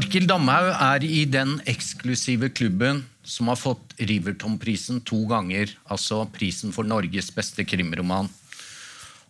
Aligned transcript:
Torkil 0.00 0.24
Damhaug 0.24 0.70
er 0.72 1.04
i 1.04 1.26
den 1.28 1.58
eksklusive 1.68 2.48
klubben 2.56 3.02
som 3.20 3.50
har 3.52 3.58
fått 3.60 3.90
Riverton-prisen 4.00 5.02
to 5.04 5.18
ganger, 5.28 5.74
altså 5.92 6.22
prisen 6.32 6.72
for 6.72 6.88
Norges 6.88 7.28
beste 7.36 7.66
krimroman. 7.68 8.30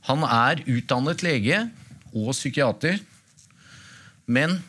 Han 0.06 0.22
er 0.22 0.62
utdannet 0.70 1.24
lege 1.26 1.58
og 2.12 2.30
psykiater, 2.36 3.00
men 4.30 4.60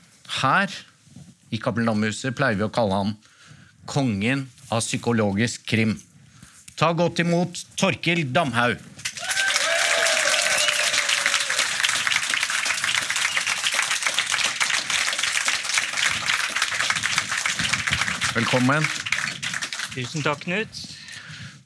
her 0.41 0.73
i 1.53 1.61
Cappelen 1.61 1.91
Dam-huset 1.91 2.33
pleier 2.33 2.57
vi 2.57 2.65
å 2.65 2.73
kalle 2.73 2.97
han 2.97 3.13
kongen 3.85 4.47
av 4.73 4.81
psykologisk 4.81 5.69
krim. 5.69 5.99
Ta 6.81 6.95
godt 6.97 7.21
imot 7.21 7.61
Torkil 7.77 8.25
Damhaug. 8.33 8.81
Velkommen. 18.31 18.85
Tusen 19.91 20.23
takk, 20.23 20.45
Knut. 20.45 20.77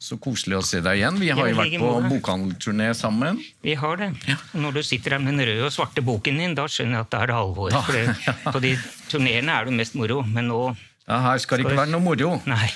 Så 0.01 0.17
koselig 0.21 0.57
å 0.57 0.63
se 0.65 0.79
deg 0.81 0.97
igjen. 0.97 1.19
Vi 1.21 1.29
har 1.29 1.49
jo 1.49 1.57
vært 1.59 1.75
på 1.81 1.91
bokhandelturné 2.09 2.87
sammen. 2.97 3.37
Vi 3.65 3.75
har 3.77 3.99
det. 4.01 4.07
Ja. 4.29 4.37
Når 4.57 4.79
du 4.79 4.81
sitter 4.85 5.15
her 5.15 5.21
med 5.21 5.35
den 5.35 5.45
røde 5.45 5.67
og 5.67 5.73
svarte 5.73 6.01
boken 6.05 6.41
din, 6.41 6.55
da 6.57 6.65
skjønner 6.69 6.99
jeg 6.99 7.05
at 7.05 7.13
det 7.13 7.21
er 7.21 7.31
det 7.31 7.37
alvor. 7.37 7.75
Ja. 7.75 7.83
For 7.85 8.57
på 8.57 8.63
de 8.65 8.73
turneene 9.11 9.53
er 9.53 9.69
det 9.69 9.77
mest 9.77 9.97
moro, 9.97 10.23
men 10.25 10.49
nå 10.49 10.61
Ja, 11.05 11.21
her 11.27 11.41
skal 11.41 11.61
det 11.61 11.67
ikke 11.67 11.77
være 11.83 11.93
noe 11.93 12.05
moro. 12.05 12.33
Nei. 12.49 12.69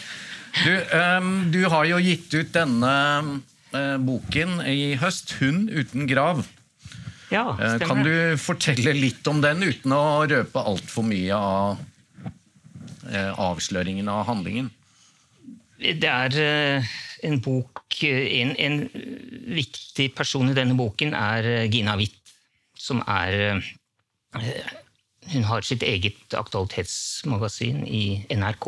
Du, 0.59 0.73
um, 0.93 1.33
du 1.53 1.61
har 1.73 1.89
jo 1.89 1.99
gitt 2.01 2.33
ut 2.33 2.53
denne 2.53 2.95
uh, 3.73 3.97
boken 4.05 4.59
i 4.69 4.95
høst, 5.01 5.37
'Hund 5.39 5.69
uten 5.73 6.09
grav'. 6.09 6.45
Ja, 7.33 7.53
stemmer. 7.57 7.81
Uh, 7.81 7.87
kan 7.89 8.05
du 8.05 8.41
fortelle 8.41 8.93
litt 8.97 9.25
om 9.29 9.41
den 9.41 9.65
uten 9.65 9.97
å 9.97 10.03
røpe 10.29 10.61
altfor 10.61 11.05
mye 11.09 11.33
av 11.37 11.77
eh, 11.77 11.87
avsløringen 13.09 14.09
av 14.11 14.25
handlingen? 14.27 14.69
Det 15.79 16.09
er 16.11 16.35
eh, 16.43 16.87
en 17.23 17.39
bok 17.43 18.01
eh, 18.03 18.41
en, 18.41 18.51
en 18.59 18.79
viktig 19.55 20.09
person 20.15 20.49
i 20.51 20.55
denne 20.57 20.75
boken 20.75 21.13
er 21.15 21.47
eh, 21.47 21.67
Gina 21.71 21.95
Witt, 21.99 22.33
som 22.75 22.99
er 23.07 23.61
eh, 24.35 24.73
Hun 25.29 25.45
har 25.45 25.61
sitt 25.61 25.83
eget 25.83 26.33
aktualitetsmagasin 26.33 27.83
i 27.85 28.25
NRK. 28.33 28.65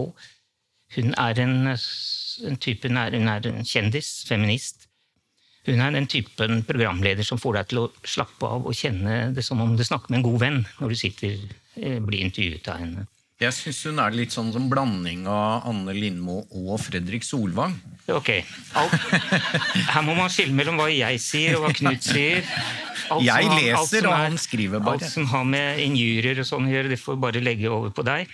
Hun 0.96 1.14
er 1.18 1.40
en, 1.42 1.72
en 1.72 2.58
type 2.62 2.88
Hun 2.88 3.00
er, 3.02 3.16
en 3.18 3.66
kjendis, 3.66 4.12
feminist. 4.28 4.88
Hun 5.66 5.82
er 5.82 5.92
den 5.92 6.08
typen 6.08 6.64
programleder 6.64 7.26
som 7.26 7.40
får 7.42 7.58
deg 7.58 7.72
til 7.72 7.84
å 7.84 7.90
slappe 8.04 8.46
av 8.48 8.68
og 8.68 8.78
kjenne 8.78 9.32
det 9.36 9.44
som 9.46 9.62
om 9.62 9.76
du 9.78 9.84
snakker 9.84 10.12
med 10.12 10.22
en 10.22 10.28
god 10.30 10.40
venn 10.42 10.62
når 10.80 10.94
du 10.94 11.02
sitter, 11.02 11.42
eh, 11.76 12.00
blir 12.00 12.24
intervjuet 12.24 12.72
av 12.72 12.80
henne. 12.82 13.08
Jeg 13.42 13.56
syns 13.58 13.80
hun 13.90 13.98
er 14.04 14.14
litt 14.14 14.34
sånn 14.36 14.52
som 14.54 14.68
blanding 14.70 15.24
av 15.26 15.64
Anne 15.70 15.96
Lindmo 15.98 16.44
og 16.60 16.76
Fredrik 16.84 17.24
Solvang. 17.26 17.74
Ok. 18.14 18.30
Alt. 18.78 18.94
Her 19.96 20.04
må 20.06 20.14
man 20.14 20.30
skille 20.30 20.54
mellom 20.54 20.78
hva 20.78 20.86
jeg 20.94 21.18
sier 21.24 21.58
og 21.58 21.66
hva 21.66 21.72
Knut 21.74 22.06
sier. 22.06 22.46
Alt 23.12 23.26
Jeg 23.26 23.48
han, 23.50 23.58
leser, 23.58 24.06
og 24.06 24.14
han 24.14 24.38
skriver 24.38 24.84
bare. 24.84 25.02
Alt 25.02 25.10
som 25.10 25.26
har 25.32 25.48
med 25.50 25.82
injurier 25.82 26.44
og 26.44 26.48
sånn 26.48 26.68
å 26.70 26.74
gjøre, 26.76 26.92
det 26.94 27.00
får 27.02 27.18
bare 27.24 27.42
legge 27.42 27.72
over 27.74 27.90
på 27.98 28.06
deg. 28.06 28.30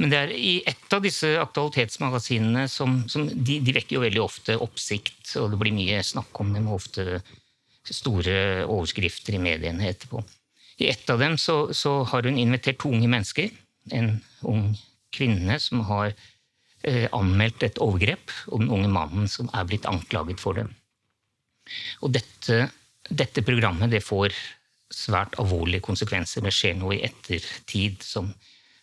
Men 0.00 0.10
det 0.12 0.18
er 0.18 0.32
i 0.34 0.56
ett 0.66 0.92
av 0.92 1.04
disse 1.04 1.30
aktualitetsmagasinene 1.40 2.66
som, 2.68 2.98
som 3.08 3.28
de, 3.30 3.60
de 3.64 3.74
vekker 3.76 3.96
jo 3.96 4.02
veldig 4.02 4.22
ofte 4.24 4.56
oppsikt, 4.66 5.30
og 5.40 5.54
det 5.54 5.60
blir 5.62 5.76
mye 5.76 6.02
snakk 6.04 6.42
om 6.42 6.50
dem, 6.56 6.66
og 6.68 6.80
ofte 6.82 7.20
store 7.86 8.66
overskrifter 8.66 9.38
i 9.38 9.40
mediene 9.46 9.86
etterpå. 9.92 10.24
I 10.82 10.90
ett 10.90 11.08
av 11.08 11.22
dem 11.22 11.38
så, 11.40 11.70
så 11.72 12.00
har 12.10 12.26
hun 12.28 12.36
invitert 12.42 12.82
to 12.82 12.90
unge 12.92 13.08
mennesker. 13.08 13.54
En 13.94 14.16
ung 14.42 14.72
kvinne 15.14 15.58
som 15.62 15.84
har 15.88 16.10
eh, 16.82 17.06
anmeldt 17.14 17.62
et 17.66 17.80
overgrep, 17.82 18.32
og 18.50 18.62
den 18.62 18.72
unge 18.72 18.90
mannen 18.92 19.30
som 19.30 19.50
er 19.54 19.68
blitt 19.68 19.88
anklaget 19.90 20.42
for 20.42 20.58
det. 20.58 20.66
Og 22.02 22.12
dette, 22.14 22.66
dette 23.10 23.44
programmet 23.46 23.90
det 23.92 24.04
får 24.04 24.34
svært 24.92 25.34
alvorlige 25.40 25.84
konsekvenser. 25.86 26.44
Det 26.44 26.54
skjer 26.54 26.76
noe 26.78 26.96
i 26.96 27.02
ettertid 27.06 28.04
som, 28.06 28.30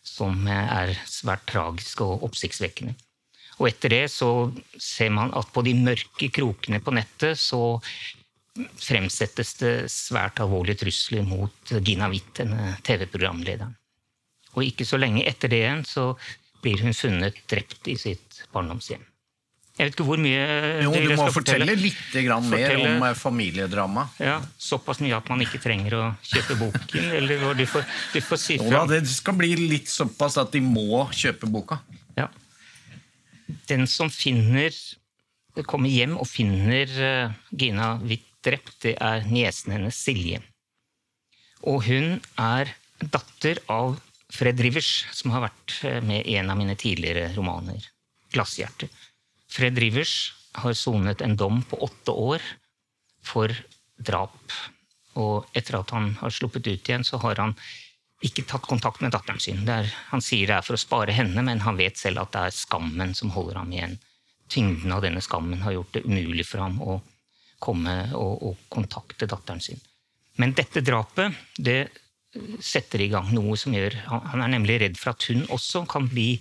som 0.04 0.44
er 0.50 0.92
svært 1.08 1.46
tragisk 1.50 2.04
og 2.04 2.26
oppsiktsvekkende. 2.28 2.96
Og 3.60 3.68
etter 3.70 3.92
det 3.92 4.04
så 4.10 4.50
ser 4.82 5.12
man 5.14 5.32
at 5.38 5.52
på 5.54 5.62
de 5.64 5.76
mørke 5.78 6.28
krokene 6.34 6.80
på 6.82 6.94
nettet 6.94 7.38
så 7.38 7.78
fremsettes 8.54 9.54
det 9.60 9.74
svært 9.90 10.40
alvorlige 10.42 10.84
trusler 10.84 11.24
mot 11.26 11.74
Gina 11.82 12.10
Witt, 12.10 12.34
denne 12.38 12.74
TV-programlederen. 12.86 13.74
Og 14.54 14.62
ikke 14.66 14.86
så 14.86 14.98
lenge 15.00 15.24
etter 15.26 15.50
det 15.52 15.62
igjen 15.64 15.82
så 15.88 16.12
blir 16.64 16.80
hun 16.84 16.94
funnet 16.96 17.36
drept 17.50 17.90
i 17.92 17.96
sitt 18.00 18.44
barndomshjem. 18.54 19.02
Jeg 19.74 19.88
vet 19.88 19.96
ikke 19.96 20.04
hvor 20.06 20.20
mye 20.22 20.42
Jo, 20.84 20.92
du 20.94 21.08
må 21.10 21.14
skal 21.18 21.32
fortelle 21.34 21.74
litt 21.74 22.12
grann 22.22 22.44
mer 22.46 22.60
Fortelle- 22.62 22.90
om 22.94 23.02
eh, 23.08 23.16
familiedrama. 23.18 24.04
Ja, 24.22 24.36
Såpass 24.56 25.00
mye 25.02 25.16
at 25.18 25.26
man 25.32 25.42
ikke 25.42 25.58
trenger 25.58 25.96
å 25.98 26.02
kjøpe 26.22 26.54
boken? 26.60 27.08
Eller 27.18 27.42
du 27.58 27.64
får, 27.66 27.82
du 28.14 28.20
får 28.22 28.38
si 28.38 28.58
fra. 28.62 28.84
det 28.86 29.02
skal 29.10 29.34
bli 29.40 29.50
litt 29.58 29.90
såpass 29.90 30.38
at 30.38 30.54
de 30.54 30.62
må 30.62 31.02
kjøpe 31.10 31.50
boka. 31.50 31.80
Ja. 32.14 32.28
Den 33.66 33.88
som 33.90 34.12
finner 34.14 34.70
kommer 35.66 35.90
hjem 35.90 36.14
og 36.22 36.26
finner 36.30 36.94
eh, 37.10 37.34
Gina 37.50 37.96
Witt 38.06 38.30
drept, 38.44 38.76
det 38.84 38.94
er 39.02 39.26
niesen 39.26 39.74
hennes 39.74 39.98
Silje. 39.98 40.38
Og 41.64 41.82
hun 41.88 42.18
er 42.38 42.74
datter 43.00 43.58
av 43.72 43.96
Fred 44.34 44.60
Rivers, 44.60 45.04
som 45.14 45.30
har 45.34 45.44
vært 45.46 45.76
eh, 45.86 46.00
med 46.02 46.26
i 46.26 46.36
en 46.40 46.50
av 46.50 46.58
mine 46.58 46.74
tidligere 46.78 47.30
romaner, 47.36 47.86
'Glasshjerte'. 48.34 48.90
Fred 49.50 49.78
Rivers 49.78 50.34
har 50.58 50.74
sonet 50.74 51.22
en 51.22 51.36
dom 51.38 51.62
på 51.62 51.78
åtte 51.86 52.10
år 52.10 52.42
for 53.22 53.54
drap. 53.96 54.54
Og 55.14 55.46
etter 55.54 55.78
at 55.78 55.94
han 55.94 56.14
har 56.18 56.34
sluppet 56.34 56.66
ut 56.66 56.88
igjen, 56.88 57.06
så 57.06 57.20
har 57.22 57.38
han 57.38 57.54
ikke 58.24 58.46
tatt 58.48 58.66
kontakt 58.66 59.02
med 59.04 59.12
datteren 59.14 59.40
sin. 59.42 59.62
Er, 59.68 59.86
han 60.10 60.22
sier 60.24 60.50
det 60.50 60.58
er 60.58 60.66
for 60.66 60.78
å 60.78 60.82
spare 60.82 61.14
henne, 61.14 61.42
men 61.46 61.62
han 61.62 61.78
vet 61.78 62.00
selv 62.00 62.24
at 62.24 62.34
det 62.34 62.44
er 62.48 62.56
skammen 62.56 63.14
som 63.14 63.30
holder 63.34 63.60
ham 63.60 63.72
igjen. 63.74 63.98
Tyngden 64.50 64.92
av 64.94 65.02
denne 65.04 65.22
skammen 65.24 65.62
har 65.62 65.76
gjort 65.76 65.94
det 65.94 66.04
umulig 66.08 66.46
for 66.48 66.64
ham 66.64 66.80
å 66.82 66.98
komme 67.62 67.94
og, 68.18 68.42
og 68.50 68.64
kontakte 68.72 69.28
datteren 69.30 69.62
sin. 69.62 69.80
Men 70.40 70.54
dette 70.56 70.82
drapet 70.82 71.36
det 71.62 71.78
setter 72.62 73.02
i 73.04 73.10
gang 73.12 73.30
noe 73.34 73.56
som 73.58 73.74
gjør 73.74 73.94
Han, 74.08 74.42
er 74.42 74.52
nemlig 74.56 74.80
redd 74.82 74.96
for 74.98 75.14
at 75.14 75.26
hun 75.30 75.44
også 75.54 75.84
kan 75.90 76.08
bli 76.10 76.38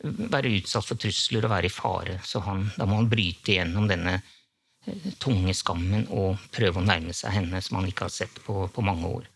være 0.00 0.52
utsatt 0.56 0.86
for 0.88 1.00
trusler 1.00 1.44
og 1.44 1.52
være 1.52 1.68
i 1.68 1.72
fare. 1.72 2.14
Så 2.24 2.40
han, 2.46 2.70
da 2.78 2.86
må 2.88 3.00
han 3.02 3.10
bryte 3.10 3.52
igjennom 3.52 3.88
denne 3.90 4.16
eh, 4.16 5.10
tunge 5.20 5.52
skammen 5.56 6.06
og 6.08 6.40
prøve 6.54 6.80
å 6.80 6.86
nærme 6.86 7.12
seg 7.16 7.36
henne 7.36 7.60
som 7.64 7.80
han 7.80 7.90
ikke 7.90 8.06
har 8.08 8.14
sett 8.14 8.40
på, 8.46 8.64
på 8.72 8.84
mange 8.86 9.10
år. 9.20 9.28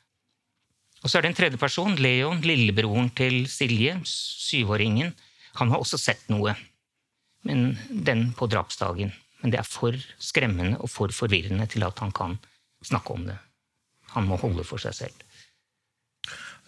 Og 1.05 1.11
så 1.11 1.19
er 1.19 1.27
det 1.27 1.34
en 1.34 1.37
tredje 1.37 1.61
person, 1.61 1.93
Leon, 2.00 2.41
lillebroren 2.41 3.11
til 3.12 3.43
Silje, 3.53 3.99
syvåringen. 4.09 5.12
Han 5.61 5.75
har 5.75 5.84
også 5.84 6.00
sett 6.00 6.25
noe, 6.33 6.55
men 7.44 7.75
den 7.91 8.31
på 8.38 8.49
drapsdagen. 8.49 9.12
Men 9.43 9.53
det 9.53 9.61
er 9.61 9.69
for 9.69 9.99
skremmende 10.17 10.81
og 10.81 10.88
for 10.88 11.12
forvirrende 11.12 11.69
til 11.69 11.85
at 11.85 12.00
han 12.00 12.14
kan 12.17 12.38
snakke 12.81 13.12
om 13.12 13.26
det. 13.29 13.37
Han 14.14 14.25
må 14.31 14.41
holde 14.41 14.64
for 14.64 14.81
seg 14.81 14.97
selv. 14.97 15.25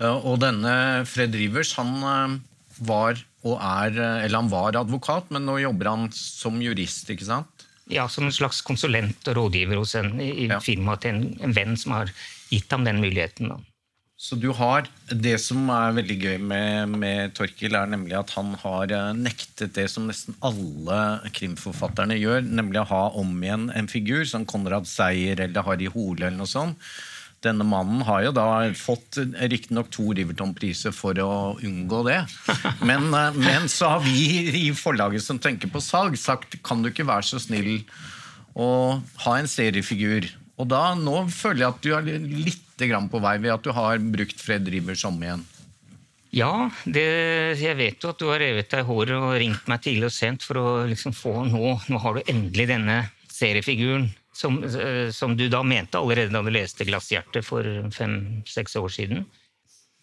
Og 0.05 0.37
denne 0.43 1.07
Fred 1.09 1.35
Rivers, 1.35 1.73
han 1.79 1.95
eh, 2.05 2.37
var 2.85 3.21
og 3.47 3.61
er 3.63 3.95
eh, 3.97 4.25
Eller 4.27 4.43
han 4.43 4.51
var 4.53 4.77
advokat, 4.77 5.31
men 5.33 5.47
nå 5.49 5.59
jobber 5.63 5.93
han 5.93 6.09
som 6.13 6.59
jurist, 6.61 7.09
ikke 7.13 7.29
sant? 7.29 7.67
Ja, 7.89 8.09
Som 8.11 8.27
en 8.27 8.35
slags 8.35 8.61
konsulent 8.67 9.29
og 9.31 9.39
rådgiver 9.39 9.79
hos 9.79 9.95
en 9.95 10.19
i 10.21 10.33
i 10.45 10.51
Ja. 10.51 10.59
firma 10.61 10.99
til 11.01 11.15
en, 11.15 11.39
en 11.41 11.55
venn 11.57 11.77
som 11.79 11.93
har 11.93 12.11
gitt 12.51 12.71
ham 12.75 12.85
den 12.85 13.01
muligheten. 13.01 13.49
Da. 13.55 13.61
Så 14.19 14.35
du 14.41 14.51
har 14.53 14.87
Det 15.09 15.37
som 15.41 15.69
er 15.71 15.93
veldig 15.93 16.17
gøy 16.21 16.39
med, 16.41 16.89
med 16.99 17.35
Torkil, 17.37 17.75
er 17.77 17.87
nemlig 17.87 18.17
at 18.19 18.31
han 18.37 18.55
har 18.63 18.91
eh, 18.91 19.13
nektet 19.15 19.75
det 19.77 19.89
som 19.93 20.09
nesten 20.09 20.35
alle 20.43 21.31
krimforfatterne 21.37 22.17
gjør, 22.19 22.43
nemlig 22.43 22.81
å 22.83 22.91
ha 22.91 23.03
om 23.21 23.37
igjen 23.45 23.71
en 23.77 23.89
figur, 23.89 24.25
som 24.27 24.45
Konrad 24.45 24.89
Seier 24.91 25.41
eller 25.47 25.63
Harry 25.63 25.87
Hole 25.87 26.27
eller 26.27 26.37
noe 26.41 26.51
sånt. 26.51 26.77
Denne 27.45 27.67
mannen 27.69 28.01
har 28.07 28.25
jo 28.25 28.33
da 28.35 28.47
fått 28.79 29.19
riktignok 29.53 29.91
to 29.95 30.09
Riverton-priser 30.17 30.95
for 30.97 31.19
å 31.21 31.57
unngå 31.61 32.03
det. 32.09 32.23
Men, 32.89 33.11
eh, 33.15 33.37
men 33.37 33.69
så 33.71 33.97
har 33.97 34.05
vi 34.07 34.49
i 34.67 34.71
forlaget 34.77 35.25
som 35.25 35.41
tenker 35.43 35.71
på 35.73 35.83
salg, 35.85 36.17
sagt 36.19 36.59
kan 36.67 36.83
du 36.83 36.91
ikke 36.91 37.07
være 37.07 37.29
så 37.29 37.41
snill 37.43 37.83
å 38.57 38.69
ha 39.27 39.35
en 39.37 39.51
seriefigur. 39.51 40.31
Og 40.57 40.71
da, 40.73 40.95
nå 40.97 41.27
føler 41.29 41.67
jeg 41.67 41.75
at 41.75 41.85
du 41.85 41.91
er 41.93 42.09
litt 42.47 42.87
grann 42.89 43.11
på 43.13 43.21
vei 43.25 43.37
ved 43.43 43.53
at 43.53 43.65
du 43.65 43.73
har 43.77 44.01
brukt 44.01 44.41
Fred 44.41 44.69
Rivers 44.73 45.05
om 45.09 45.21
igjen. 45.21 45.45
Ja, 46.37 46.69
det, 46.85 47.07
jeg 47.61 47.79
vet 47.79 48.03
jo 48.03 48.13
at 48.13 48.21
du 48.21 48.27
har 48.29 48.41
revet 48.43 48.69
deg 48.73 48.83
i 48.83 48.89
håret 48.89 49.17
og 49.17 49.37
ringt 49.41 49.69
meg 49.71 49.85
tidlig 49.85 50.11
og 50.11 50.17
sent 50.17 50.45
for 50.45 50.61
å 50.61 50.69
liksom 50.89 51.15
få 51.17 51.45
nå, 51.49 51.77
nå 51.89 52.01
har 52.03 52.17
du 52.17 52.33
endelig 52.33 52.67
denne 52.73 52.99
seriefiguren 53.33 54.11
som, 54.37 54.61
eh, 54.65 55.11
som 55.11 55.37
du 55.37 55.49
da 55.53 55.63
mente 55.65 55.99
allerede 55.99 56.33
da 56.35 56.43
du 56.45 56.53
leste 56.53 56.85
'Glasshjerte' 56.85 57.45
for 57.45 57.65
fem-seks 57.95 58.77
år 58.77 58.93
siden. 58.93 59.27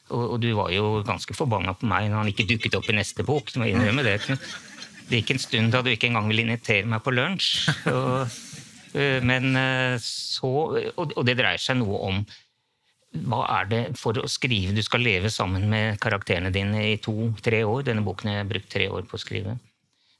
Og, 0.09 0.35
og 0.35 0.37
du 0.41 0.51
var 0.57 0.71
jo 0.73 1.01
ganske 1.05 1.35
forbanna 1.37 1.75
på 1.77 1.87
meg 1.89 2.09
når 2.09 2.23
han 2.23 2.31
ikke 2.33 2.47
dukket 2.49 2.77
opp 2.79 2.89
i 2.89 2.97
neste 2.97 3.25
bok. 3.25 3.53
Du 3.53 3.61
må 3.61 3.69
innrømme 3.69 4.05
det. 4.05 4.19
Det 5.07 5.21
gikk 5.21 5.35
en 5.35 5.43
stund 5.45 5.73
da 5.73 5.81
du 5.83 5.91
ikke 5.91 6.09
engang 6.09 6.29
ville 6.31 6.45
invitere 6.45 6.89
meg 6.89 7.03
på 7.05 7.13
lunsj. 7.13 7.69
Og, 7.91 8.39
øh, 8.95 9.19
men 9.23 9.55
øh, 9.57 9.99
så 9.99 10.51
Og 10.95 11.25
det 11.25 11.37
dreier 11.39 11.61
seg 11.61 11.79
noe 11.79 11.99
om 12.09 12.25
hva 13.13 13.43
er 13.59 13.67
det 13.69 13.81
for 13.99 14.17
å 14.17 14.29
skrive 14.31 14.73
Du 14.73 14.81
skal 14.81 15.03
leve 15.05 15.29
sammen 15.29 15.67
med 15.69 15.99
karakterene 16.01 16.49
dine 16.53 16.81
i 16.93 16.97
to-tre 16.97 17.61
år. 17.61 17.83
Denne 17.85 18.01
boken 18.05 18.31
har 18.31 18.39
jeg 18.41 18.49
brukt 18.49 18.71
tre 18.73 18.89
år 18.89 19.05
på 19.05 19.19
å 19.19 19.21
skrive. 19.21 19.57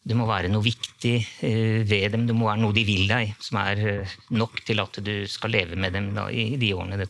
Det 0.03 0.17
må 0.19 0.27
være 0.27 0.51
noe 0.51 0.65
viktig 0.65 1.15
øh, 1.47 1.81
ved 1.88 2.15
dem. 2.15 2.27
Det 2.27 2.35
må 2.35 2.50
være 2.50 2.63
noe 2.63 2.75
de 2.75 2.83
vil 2.88 3.07
deg, 3.07 3.35
som 3.44 3.61
er 3.63 4.05
nok 4.35 4.63
til 4.67 4.83
at 4.83 5.00
du 5.05 5.13
skal 5.31 5.55
leve 5.55 5.79
med 5.79 5.95
dem 5.95 6.11
da, 6.17 6.27
i 6.29 6.57
de 6.59 6.73
årene 6.75 7.00
det, 7.00 7.09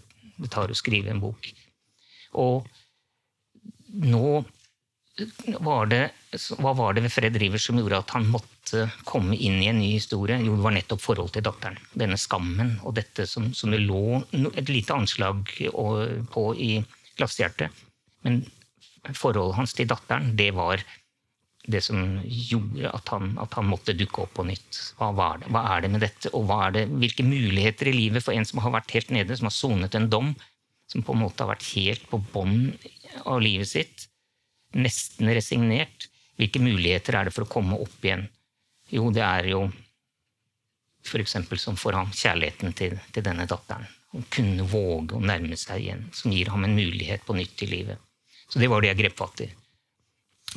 tar 0.53 0.69
å 0.69 0.77
skrive 0.77 1.13
en 1.13 1.21
bok. 1.23 1.49
Og 2.41 2.67
nå 4.03 4.43
var 5.61 5.85
det, 5.91 6.03
hva 6.57 6.73
var 6.73 6.95
det 6.95 7.03
ved 7.05 7.13
Fred 7.13 7.35
Rivers 7.37 7.67
som 7.69 7.77
gjorde 7.77 7.99
at 8.01 8.13
han 8.15 8.25
måtte 8.33 8.87
komme 9.05 9.37
inn 9.37 9.59
i 9.61 9.69
en 9.69 9.77
ny 9.77 9.91
historie? 9.93 10.39
Jo, 10.41 10.55
det 10.57 10.65
var 10.65 10.73
nettopp 10.73 11.03
forholdet 11.03 11.37
til 11.37 11.45
datteren. 11.45 11.77
Denne 11.93 12.17
skammen 12.17 12.75
og 12.81 12.95
dette 12.97 13.27
som, 13.29 13.51
som 13.53 13.73
det 13.73 13.83
lå 13.83 14.23
et 14.53 14.71
lite 14.71 14.97
anslag 14.97 15.53
på 16.33 16.45
i 16.57 16.71
Glasshjertet. 17.19 17.83
Men 18.25 18.41
forholdet 19.13 19.59
hans 19.59 19.77
til 19.77 19.89
datteren, 19.91 20.33
det 20.39 20.49
var 20.57 20.81
det 21.63 21.79
som 21.85 22.19
gjorde 22.23 22.89
at 22.91 23.09
han, 23.13 23.37
at 23.39 23.53
han 23.55 23.69
måtte 23.69 23.95
dukke 23.95 24.25
opp 24.25 24.33
på 24.35 24.45
nytt. 24.47 24.79
Hva, 24.99 25.11
det? 25.39 25.47
hva, 25.53 25.61
er 25.71 25.85
det 25.85 25.91
med 25.93 26.03
dette, 26.03 26.31
og 26.35 26.51
det, 26.75 26.87
hvilke 26.91 27.23
muligheter 27.23 27.87
i 27.87 27.95
livet 27.95 28.25
for 28.25 28.35
en 28.35 28.47
som 28.47 28.59
har 28.65 28.75
vært 28.75 28.91
helt 28.97 29.13
nede, 29.15 29.37
som 29.39 29.47
har 29.47 29.55
sonet 29.55 29.95
en 29.95 30.09
dom, 30.11 30.33
som 30.91 31.05
på 31.05 31.15
en 31.15 31.23
måte 31.23 31.43
har 31.45 31.53
vært 31.53 31.69
helt 31.73 32.03
på 32.11 32.19
bånn 32.33 32.73
av 33.23 33.39
livet 33.41 33.71
sitt, 33.71 34.09
nesten 34.75 35.31
resignert. 35.31 36.09
Hvilke 36.37 36.59
muligheter 36.59 37.15
er 37.15 37.29
det 37.29 37.35
for 37.35 37.45
å 37.45 37.53
komme 37.53 37.79
opp 37.79 38.03
igjen? 38.03 38.27
Jo, 38.91 39.07
det 39.13 39.23
er 39.23 39.47
jo 39.53 39.63
f.eks. 41.03 41.37
som 41.61 41.79
for 41.79 41.95
ham 41.95 42.11
kjærligheten 42.11 42.75
til, 42.75 42.97
til, 43.11 43.25
denne 43.25 43.47
datteren. 43.49 43.87
Å 44.13 44.21
kunne 44.33 44.67
våge 44.69 45.17
å 45.17 45.23
nærme 45.23 45.57
seg 45.57 45.85
igjen, 45.85 46.07
som 46.13 46.33
gir 46.33 46.51
ham 46.53 46.65
en 46.67 46.75
mulighet 46.75 47.23
på 47.25 47.35
nytt 47.37 47.63
i 47.65 47.69
livet. 47.71 48.01
Så 48.49 48.59
det 48.61 48.69
var 48.69 48.83
det 48.83 48.91
jeg 48.91 49.05
grep 49.05 49.17
fatt 49.17 49.45
i. 49.45 49.49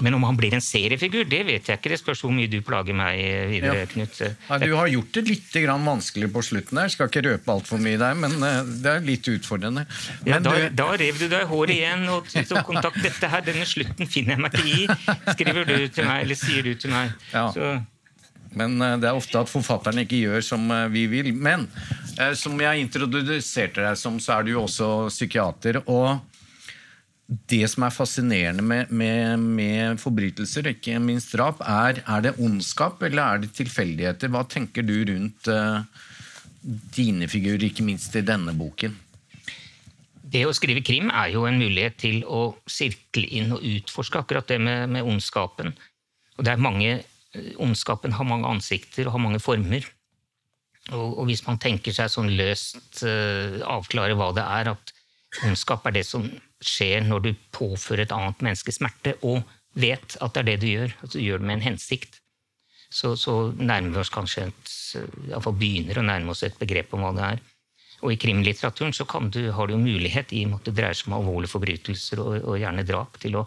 Men 0.04 0.16
om 0.19 0.25
han 0.28 0.37
blir 0.37 0.54
en 0.56 0.64
seriefigur, 0.64 1.25
det 1.28 1.43
vet 1.48 1.69
jeg 1.70 1.78
ikke. 1.78 1.93
Det 1.93 1.98
spørs 2.00 2.22
hvor 2.25 2.32
mye 2.34 2.50
du 2.50 2.58
plager 2.64 2.96
meg 2.96 3.20
videre, 3.50 3.84
ja. 3.84 3.88
Knut. 3.90 4.20
Ja, 4.20 4.58
du 4.60 4.69
har 4.76 4.90
gjort 4.93 5.16
det 5.16 5.25
litt 5.31 5.56
vanskelig 5.87 6.28
på 6.34 6.43
slutten 6.44 6.81
her. 6.81 6.93
Skal 6.93 7.10
ikke 7.10 7.25
røpe 7.25 7.54
altfor 7.54 7.81
mye 7.82 7.98
der, 8.00 8.16
men 8.19 8.37
eh, 8.44 8.60
det 8.84 8.93
er 8.93 9.06
litt 9.06 9.28
utfordrende. 9.32 9.87
Ja, 10.28 10.40
da, 10.43 10.52
du... 10.52 10.69
da, 10.76 10.88
rev 11.00 11.19
du 11.20 11.26
deg 11.26 11.43
i 11.46 11.50
håret 11.50 11.75
igjen 11.76 12.06
og 12.12 12.28
tok 12.28 12.64
kontakt. 12.69 13.00
Dette 13.06 13.31
her, 13.32 13.44
denne 13.46 13.66
slutten 13.69 14.08
finner 14.10 14.37
jeg 14.37 14.44
meg 14.44 14.56
ikke 14.56 14.66
i, 14.66 14.87
skriver 15.32 15.69
du 15.69 15.76
til 15.88 16.08
meg, 16.08 16.25
eller 16.26 16.40
sier 16.40 16.66
du 16.66 16.72
til 16.75 16.92
meg. 16.92 17.12
Ja. 17.32 17.49
Så... 17.54 17.75
Men 18.56 18.78
eh, 18.81 18.96
det 19.00 19.08
er 19.10 19.19
ofte 19.19 19.40
at 19.40 19.52
forfatterne 19.52 20.06
ikke 20.06 20.22
gjør 20.26 20.44
som 20.44 20.69
eh, 20.72 20.87
vi 20.92 21.06
vil. 21.12 21.32
Men 21.32 21.69
som 22.37 22.56
jeg 22.56 22.87
introduserte 22.87 23.82
deg 23.84 23.99
som, 24.00 24.16
så 24.22 24.38
er 24.38 24.46
du 24.46 24.54
jo 24.54 24.62
også 24.64 25.10
psykiater. 25.12 25.82
og 25.84 26.35
det 27.26 27.64
som 27.73 27.82
er 27.82 27.94
fascinerende 27.94 28.62
med, 28.62 28.90
med, 28.94 29.43
med 29.58 29.99
forbrytelser, 29.99 30.69
ikke 30.70 31.00
minst 31.02 31.32
drap, 31.34 31.58
er, 31.67 31.99
er 32.06 32.23
det 32.23 32.37
ondskap 32.38 33.02
eller 33.02 33.23
er 33.25 33.43
det 33.43 33.55
tilfeldigheter? 33.56 34.31
Hva 34.31 34.44
tenker 34.46 34.87
du 34.87 34.94
rundt 35.08 35.50
uh, 35.50 35.82
dine 36.94 37.26
figurer, 37.31 37.67
ikke 37.67 37.87
minst 37.87 38.14
i 38.14 38.23
denne 38.26 38.55
boken? 38.55 38.94
Det 40.26 40.44
å 40.46 40.55
skrive 40.55 40.84
krim 40.87 41.11
er 41.11 41.32
jo 41.34 41.44
en 41.49 41.58
mulighet 41.58 41.99
til 42.02 42.23
å 42.31 42.56
sirkle 42.70 43.26
inn 43.38 43.55
og 43.55 43.67
utforske 43.75 44.23
akkurat 44.23 44.46
det 44.50 44.61
med, 44.62 44.87
med 44.94 45.06
ondskapen. 45.06 45.75
Og 46.37 46.46
det 46.46 46.55
er 46.55 46.62
mange, 46.62 46.96
eh, 47.34 47.52
Ondskapen 47.62 48.14
har 48.14 48.26
mange 48.26 48.50
ansikter 48.50 49.06
og 49.06 49.17
har 49.17 49.23
mange 49.23 49.43
former. 49.43 49.87
Og, 50.93 51.06
og 51.19 51.25
hvis 51.31 51.43
man 51.46 51.58
tenker 51.62 51.94
seg 51.94 52.11
sånn 52.12 52.31
løst 52.38 53.02
uh, 53.02 53.62
avklare 53.67 54.14
hva 54.19 54.31
det 54.37 54.44
er, 54.46 54.76
at 54.76 54.93
ondskap 55.46 55.87
er 55.88 55.99
det 55.99 56.05
som 56.06 56.26
skjer 56.64 57.04
når 57.04 57.24
du 57.24 57.32
påfører 57.54 58.06
et 58.06 58.14
annet 58.14 58.44
menneske 58.44 58.72
smerte, 58.74 59.16
og 59.26 59.42
vet 59.76 60.16
at 60.24 60.36
det 60.36 60.42
er 60.42 60.48
det 60.50 60.60
du 60.62 60.68
gjør. 60.70 60.94
At 61.04 61.12
du 61.12 61.20
gjør 61.20 61.42
det 61.42 61.48
med 61.48 61.58
en 61.58 61.68
hensikt. 61.72 62.20
Så, 62.86 63.16
så 63.18 63.50
nærmer 63.58 63.96
vi 63.96 64.00
oss 64.04 64.12
kanskje 64.14 64.46
et, 64.46 64.72
iallfall 65.28 65.56
begynner 65.58 65.98
å 66.00 66.06
nærme 66.06 66.32
oss 66.32 66.44
et 66.46 66.56
begrep 66.60 66.94
om 66.96 67.04
hva 67.04 67.12
det 67.16 67.28
er. 67.34 67.44
Og 68.04 68.12
i 68.12 68.18
krimlitteraturen 68.20 68.94
så 68.94 69.06
du, 69.32 69.40
har 69.52 69.66
du 69.66 69.74
jo 69.74 69.82
mulighet, 69.82 70.32
i 70.32 70.44
og 70.44 70.52
med 70.52 70.60
at 70.60 70.68
det 70.68 70.76
dreier 70.78 70.96
seg 70.96 71.10
om 71.10 71.18
alvorlige 71.18 71.54
forbrytelser 71.54 72.22
og, 72.22 72.32
og 72.44 72.58
gjerne 72.60 72.84
drap, 72.86 73.18
til 73.22 73.38
å, 73.40 73.44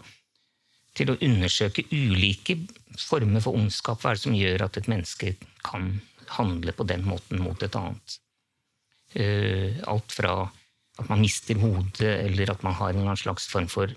til 0.98 1.12
å, 1.12 1.18
undersøke 1.22 1.86
ulike 1.90 2.58
former 2.98 3.42
for 3.44 3.58
ondskap. 3.58 4.02
Hva 4.02 4.12
er 4.12 4.18
det 4.18 4.24
som 4.26 4.36
gjør 4.36 4.66
at 4.66 4.80
et 4.80 4.90
menneske 4.90 5.34
kan 5.66 5.92
handle 6.36 6.74
på 6.76 6.86
den 6.86 7.06
måten 7.06 7.42
mot 7.42 7.62
et 7.62 7.78
annet? 7.78 8.18
Uh, 9.10 9.80
alt 9.90 10.12
fra 10.14 10.34
at 11.00 11.10
man 11.10 11.22
mister 11.22 11.58
hodet, 11.60 12.14
eller 12.26 12.52
at 12.52 12.62
man 12.66 12.76
har 12.78 12.96
en 12.96 13.16
slags 13.16 13.48
form 13.50 13.68
for 13.70 13.92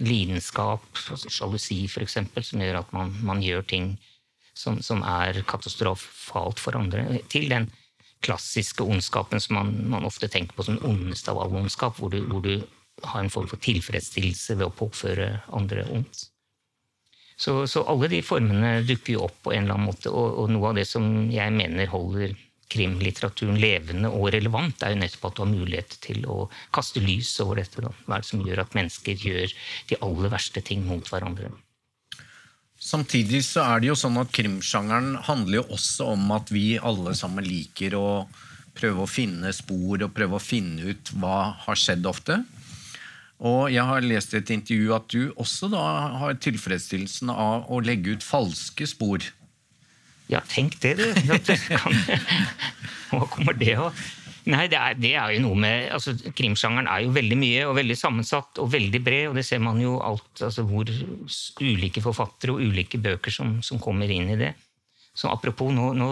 lidenskap, 0.00 0.84
altså 1.12 1.30
sjalusi 1.30 1.84
f.eks., 1.86 2.18
som 2.48 2.62
gjør 2.62 2.80
at 2.80 2.94
man, 2.96 3.12
man 3.26 3.42
gjør 3.44 3.62
ting 3.68 3.92
som, 4.56 4.80
som, 4.84 5.04
er 5.06 5.42
katastrofalt 5.48 6.60
for 6.60 6.76
andre, 6.78 7.20
til 7.32 7.48
den 7.52 7.68
klassiske 8.24 8.84
ondskapen 8.84 9.40
som 9.40 9.56
man, 9.56 9.72
man 9.92 10.04
ofte 10.08 10.28
tenker 10.28 10.56
på 10.56 10.66
som 10.66 10.76
den 10.76 10.90
ondeste 10.90 11.32
av 11.32 11.40
all 11.40 11.56
ondskap, 11.62 11.96
hvor 12.00 12.12
du, 12.12 12.20
hvor 12.28 12.44
du, 12.44 12.60
har 13.00 13.22
en 13.22 13.32
form 13.32 13.46
for 13.48 13.56
tilfredsstillelse 13.64 14.58
ved 14.58 14.66
å 14.66 14.74
påføre 14.76 15.28
andre 15.56 15.86
ondt. 15.88 16.26
Så, 17.40 17.54
så, 17.64 17.80
alle 17.88 18.10
de 18.12 18.18
formene 18.20 18.82
dukker 18.84 19.14
jo 19.14 19.22
opp 19.24 19.38
på 19.46 19.54
en 19.54 19.62
eller 19.64 19.78
annen 19.78 19.88
måte, 19.88 20.10
og, 20.12 20.34
og 20.42 20.50
noe 20.52 20.68
av 20.68 20.76
det 20.76 20.84
som 20.84 21.06
jeg 21.32 21.54
mener 21.56 21.88
holder 21.88 22.34
krimlitteraturen 22.70 23.58
levende 23.60 24.10
og 24.12 24.30
relevant, 24.34 24.82
er 24.82 24.94
jo 24.94 25.00
nettopp 25.00 25.26
at 25.28 25.38
du 25.38 25.42
har 25.44 25.50
mulighet 25.50 25.96
til 26.04 26.28
å 26.30 26.44
kaste 26.74 27.02
lys 27.02 27.32
over 27.42 27.60
dette. 27.60 27.82
Da. 27.82 27.90
Hva 28.06 28.18
er 28.18 28.24
det 28.24 28.30
som 28.30 28.44
gjør 28.46 28.62
at 28.64 28.76
mennesker 28.78 29.26
gjør 29.26 29.56
de 29.90 29.98
aller 30.06 30.32
verste 30.32 30.62
ting 30.66 30.86
mot 30.86 31.10
hverandre? 31.10 31.50
Samtidig 32.80 33.42
så 33.44 33.66
er 33.74 33.82
det 33.82 33.90
jo 33.90 33.98
sånn 33.98 34.16
at 34.22 34.30
krimsjangeren 34.32 35.18
handler 35.26 35.60
jo 35.60 35.66
også 35.76 36.14
om 36.14 36.30
at 36.32 36.48
vi 36.54 36.78
alle 36.78 37.12
sammen 37.18 37.44
liker 37.44 37.96
å 37.98 38.06
prøve 38.76 39.04
å 39.04 39.10
finne 39.10 39.52
spor 39.52 40.00
og 40.00 40.14
prøve 40.16 40.38
å 40.38 40.42
finne 40.42 40.94
ut 40.94 41.12
hva 41.20 41.52
har 41.66 41.76
skjedd 41.76 42.08
ofte. 42.08 42.38
Og 43.40 43.70
jeg 43.72 43.84
har 43.88 44.04
lest 44.04 44.34
i 44.34 44.40
et 44.40 44.52
intervju 44.52 44.94
at 44.96 45.12
du 45.12 45.20
også 45.40 45.70
da 45.72 45.84
har 46.20 46.40
tilfredsstillelsen 46.44 47.32
av 47.32 47.68
å 47.72 47.80
legge 47.84 48.16
ut 48.16 48.24
falske 48.24 48.88
spor. 48.88 49.24
Ja, 50.30 50.42
tenk 50.46 50.78
det, 50.82 50.94
du. 51.00 51.06
Hva 53.10 53.26
kommer 53.32 53.56
det 53.58 53.74
av? 53.80 53.96
Nei, 54.50 54.64
det 54.72 54.78
er, 54.78 54.96
det 54.96 55.10
er, 55.18 55.34
jo 55.34 55.42
noe 55.44 55.58
med 55.60 55.90
altså, 55.92 56.14
Krimsjangeren 56.36 56.88
er 56.88 57.04
jo 57.04 57.12
veldig 57.12 57.36
mye 57.38 57.66
og 57.68 57.76
veldig 57.76 57.96
sammensatt 57.98 58.60
og 58.62 58.70
veldig 58.72 59.02
bred. 59.04 59.28
og 59.30 59.38
Det 59.38 59.44
ser 59.46 59.60
man 59.62 59.80
jo 59.82 59.98
alt, 60.04 60.32
altså 60.46 60.64
hvor 60.68 60.90
ulike 61.60 62.02
forfattere 62.04 62.54
og 62.54 62.64
ulike 62.64 63.00
bøker 63.02 63.34
som, 63.34 63.58
som 63.66 63.82
kommer 63.82 64.10
inn 64.10 64.32
i 64.32 64.38
det. 64.40 64.54
Så 65.20 65.28
apropos, 65.28 65.72
nå, 65.74 65.88
nå, 65.98 66.08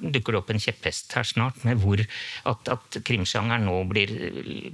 dukker 0.00 0.34
det 0.34 0.40
opp 0.40 0.50
en 0.54 0.62
kjepphest 0.62 1.12
her 1.14 1.26
snart 1.28 1.60
med 1.68 1.78
hvor 1.82 2.00
at, 2.00 2.70
at 2.72 2.96
krimsjangeren 3.06 3.68
nå 3.68 3.82
blir 3.90 4.14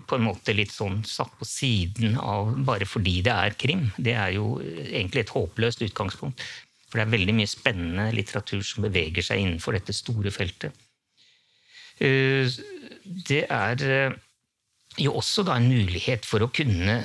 på 0.07 0.17
en 0.17 0.29
måte 0.29 0.55
litt 0.55 0.73
sånn 0.73 1.03
satt 1.09 1.35
på 1.41 1.49
siden 1.49 2.15
av 2.23 2.55
bare 2.65 2.87
fordi 2.89 3.19
det 3.27 3.35
er 3.35 3.59
krim. 3.59 3.89
Det 3.99 4.15
er 4.15 4.37
jo 4.39 4.55
egentlig 4.63 5.27
et 5.27 5.35
håpløst 5.35 5.83
utgangspunkt. 5.91 6.47
For 6.95 7.01
det 7.01 7.09
er 7.09 7.15
veldig 7.17 7.33
mye 7.35 7.51
spennende 7.51 8.05
litteratur 8.15 8.61
som 8.63 8.85
beveger 8.87 9.25
seg 9.27 9.41
innenfor 9.43 9.75
dette 9.75 9.91
store 9.91 10.31
feltet. 10.31 10.71
Eh, 11.99 12.47
det 13.27 13.41
er 13.51 13.83
eh, 13.83 14.15
jo 15.03 15.17
også 15.19 15.43
da 15.43 15.57
en 15.59 15.67
mulighet 15.67 16.23
for 16.23 16.47
å 16.47 16.53
kunne 16.55 17.01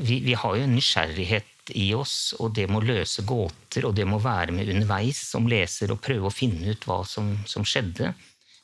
vi, 0.00 0.32
har 0.32 0.56
jo 0.56 0.64
en 0.64 0.72
nysgjerrighet 0.72 1.74
i 1.76 1.90
oss, 1.92 2.32
og 2.40 2.54
det 2.56 2.64
må 2.72 2.80
løse 2.80 3.26
gåter, 3.28 3.84
og 3.84 3.92
det 4.00 4.08
må 4.08 4.22
være 4.24 4.56
med 4.56 4.72
underveis 4.72 5.20
som 5.34 5.44
leser 5.52 5.92
og 5.92 6.00
prøve 6.00 6.30
å 6.30 6.34
finne 6.34 6.72
ut 6.72 6.88
hva 6.88 7.02
som, 7.04 7.34
som 7.44 7.68
skjedde. 7.68 8.14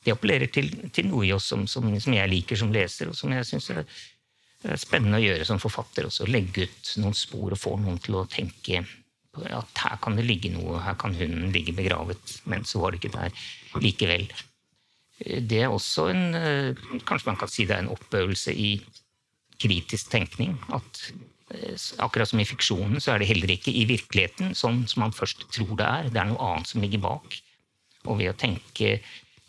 Det 0.01 0.17
appellerer 0.17 0.49
til, 0.49 0.73
til, 0.89 1.11
noe 1.11 1.29
i 1.29 1.35
oss 1.37 1.51
som, 1.53 1.69
som, 1.69 1.85
som, 2.01 2.17
jeg 2.17 2.33
liker 2.33 2.57
som 2.57 2.73
leser, 2.73 3.13
og 3.13 3.19
som 3.21 3.29
jeg 3.37 3.45
syns 3.45 3.69
er, 3.77 3.85
er 4.65 4.81
spennende 4.81 5.21
å 5.21 5.27
gjøre 5.27 5.45
som 5.45 5.61
forfatter. 5.61 6.09
Også 6.09 6.25
legge 6.25 6.65
ut 6.65 6.95
noen 7.03 7.13
spor 7.13 7.53
og 7.53 7.61
få 7.61 7.77
noen 7.77 8.01
til 8.01 8.17
å 8.17 8.25
tenke 8.25 8.87
at 9.45 9.81
her 9.83 9.97
kan 10.03 10.17
det 10.17 10.25
ligge 10.27 10.51
noe, 10.53 10.81
her 10.83 10.97
kan 10.99 11.15
hunden 11.17 11.51
ligge 11.53 11.75
begravet, 11.77 12.37
men 12.49 12.65
så 12.67 12.81
var 12.81 12.93
det 12.93 13.01
ikke 13.01 13.15
der 13.15 13.81
likevel. 13.83 14.27
Det 15.17 15.63
er 15.63 15.73
også 15.73 16.11
en 16.11 16.35
eh, 16.37 16.77
Kanskje 17.07 17.31
man 17.31 17.39
kan 17.41 17.49
si 17.49 17.65
det 17.65 17.73
er 17.73 17.85
en 17.85 17.93
oppøvelse 17.93 18.53
i 18.53 18.75
kritisk 19.57 20.11
tenkning. 20.13 20.53
At 20.73 21.01
eh, 21.55 21.73
akkurat 22.05 22.29
som 22.29 22.41
i 22.41 22.45
fiksjonen, 22.45 23.01
så 23.01 23.13
er 23.13 23.21
det 23.21 23.31
heller 23.31 23.55
ikke 23.55 23.73
i 23.73 23.87
virkeligheten 23.89 24.53
sånn 24.57 24.83
som 24.89 25.07
man 25.07 25.15
først 25.17 25.47
tror 25.49 25.73
det 25.79 25.87
er. 25.87 26.11
Det 26.13 26.21
er 26.21 26.29
noe 26.29 26.51
annet 26.51 26.69
som 26.69 26.83
ligger 26.85 27.01
bak. 27.07 27.39
Og 28.05 28.21
ved 28.21 28.31
å 28.31 28.37
tenke 28.37 28.99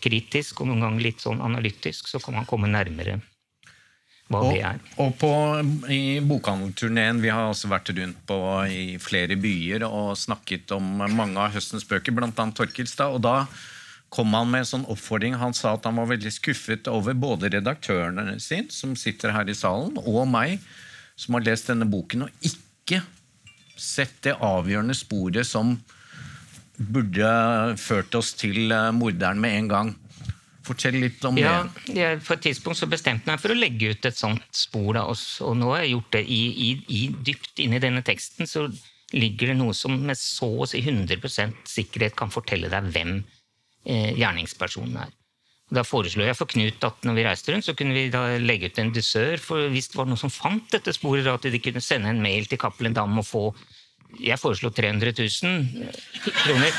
kritisk 0.03 0.63
og 0.63 0.71
noen 0.71 0.87
ganger 0.87 1.05
litt 1.05 1.23
sånn 1.23 1.43
analytisk, 1.45 2.09
så 2.09 2.21
kan 2.23 2.39
man 2.39 2.49
komme 2.49 2.71
nærmere. 2.71 3.19
Hva 4.29 4.43
Og, 4.45 4.53
det 4.53 4.61
er. 4.69 4.81
og 5.01 5.15
på, 5.21 5.31
i 5.89 6.21
bokhandelturneen 6.21 7.23
Vi 7.25 7.31
har 7.33 7.49
også 7.49 7.71
vært 7.73 7.95
rundt 7.97 8.21
på 8.29 8.39
i 8.69 8.85
flere 9.01 9.39
byer 9.41 9.87
og 9.89 10.13
snakket 10.21 10.75
om 10.77 11.01
mange 11.01 11.41
av 11.41 11.55
høstens 11.57 11.87
bøker, 11.89 12.13
bl.a. 12.13 12.31
Torkelstad. 12.33 13.17
Og 13.17 13.25
da 13.25 13.47
kom 14.13 14.33
han 14.37 14.51
med 14.53 14.65
en 14.65 14.71
sånn 14.73 14.89
oppfordring. 14.89 15.39
Han 15.41 15.57
sa 15.57 15.75
at 15.77 15.89
han 15.89 15.97
var 16.01 16.11
veldig 16.13 16.33
skuffet 16.35 16.89
over 16.93 17.17
både 17.17 17.53
redaktørene 17.57 18.37
sin, 18.43 18.69
som 18.73 18.97
sitter 18.97 19.33
her 19.37 19.49
i 19.49 19.57
salen, 19.57 19.97
og 20.05 20.25
meg, 20.29 20.59
som 21.19 21.37
har 21.37 21.47
lest 21.49 21.73
denne 21.73 21.89
boken, 21.89 22.29
og 22.29 22.49
ikke 22.53 23.03
sett 23.79 24.17
det 24.27 24.37
avgjørende 24.43 24.97
sporet 24.97 25.47
som 25.47 25.77
burde 26.79 27.29
ført 27.81 28.15
oss 28.19 28.33
til 28.39 28.71
eh, 28.71 28.91
morderen 28.95 29.41
med 29.43 29.57
en 29.57 29.71
gang. 29.73 29.95
Fortell 30.69 30.99
litt 31.01 31.25
om 31.25 31.39
Ja, 31.41 31.63
det. 31.87 31.97
Ja, 31.97 32.13
På 32.23 32.37
et 32.37 32.45
tidspunkt 32.47 32.81
så 32.81 32.89
bestemte 32.91 33.27
jeg 33.27 33.35
meg 33.35 33.43
for 33.43 33.55
å 33.55 33.59
legge 33.59 33.95
ut 33.95 34.09
et 34.09 34.19
sånt 34.19 34.47
spor. 34.55 34.93
Da, 34.97 35.07
og, 35.09 35.19
og 35.47 35.59
nå 35.59 35.73
har 35.73 35.85
jeg 35.85 35.95
gjort 35.97 36.15
det 36.19 36.25
i, 36.29 36.43
i, 36.69 36.71
i 37.01 37.03
dypt 37.31 37.65
inni 37.65 37.81
denne 37.83 38.05
teksten. 38.07 38.49
Så 38.51 38.69
ligger 39.17 39.53
det 39.53 39.59
noe 39.61 39.77
som 39.77 39.95
med 40.05 40.19
så 40.21 40.51
å 40.65 40.69
si 40.69 40.83
100% 40.85 41.65
sikkerhet 41.69 42.17
kan 42.19 42.33
fortelle 42.33 42.69
deg 42.73 42.91
hvem 42.93 43.15
eh, 43.89 44.13
gjerningspersonen 44.19 45.01
er. 45.07 45.15
Da 45.69 45.85
foreslo 45.85 46.25
jeg 46.25 46.37
for 46.37 46.49
Knut 46.49 46.85
at 46.87 47.03
når 47.05 47.17
vi 47.17 47.25
reiste 47.27 47.53
rundt, 47.53 47.67
så 47.67 47.75
kunne 47.77 47.97
vi 47.97 48.07
da 48.13 48.23
legge 48.41 48.71
ut 48.71 48.79
en 48.81 48.93
dusør. 48.95 49.37
For 49.43 49.69
hvis 49.73 49.91
det 49.93 49.99
var 50.01 50.09
noen 50.09 50.21
som 50.21 50.33
fant 50.33 50.65
dette 50.73 50.95
sporet, 50.97 51.29
at 51.29 51.45
de 51.45 51.61
kunne 51.61 51.85
sende 51.85 52.09
en 52.13 52.23
mail 52.25 52.49
til 52.49 52.61
Cappelen 52.61 52.97
Dam 52.97 53.21
og 53.21 53.27
få 53.29 53.43
Jeg 54.17 54.41
foreslo 54.41 54.71
300 54.75 55.13
000 55.13 55.91
kroner. 56.43 56.79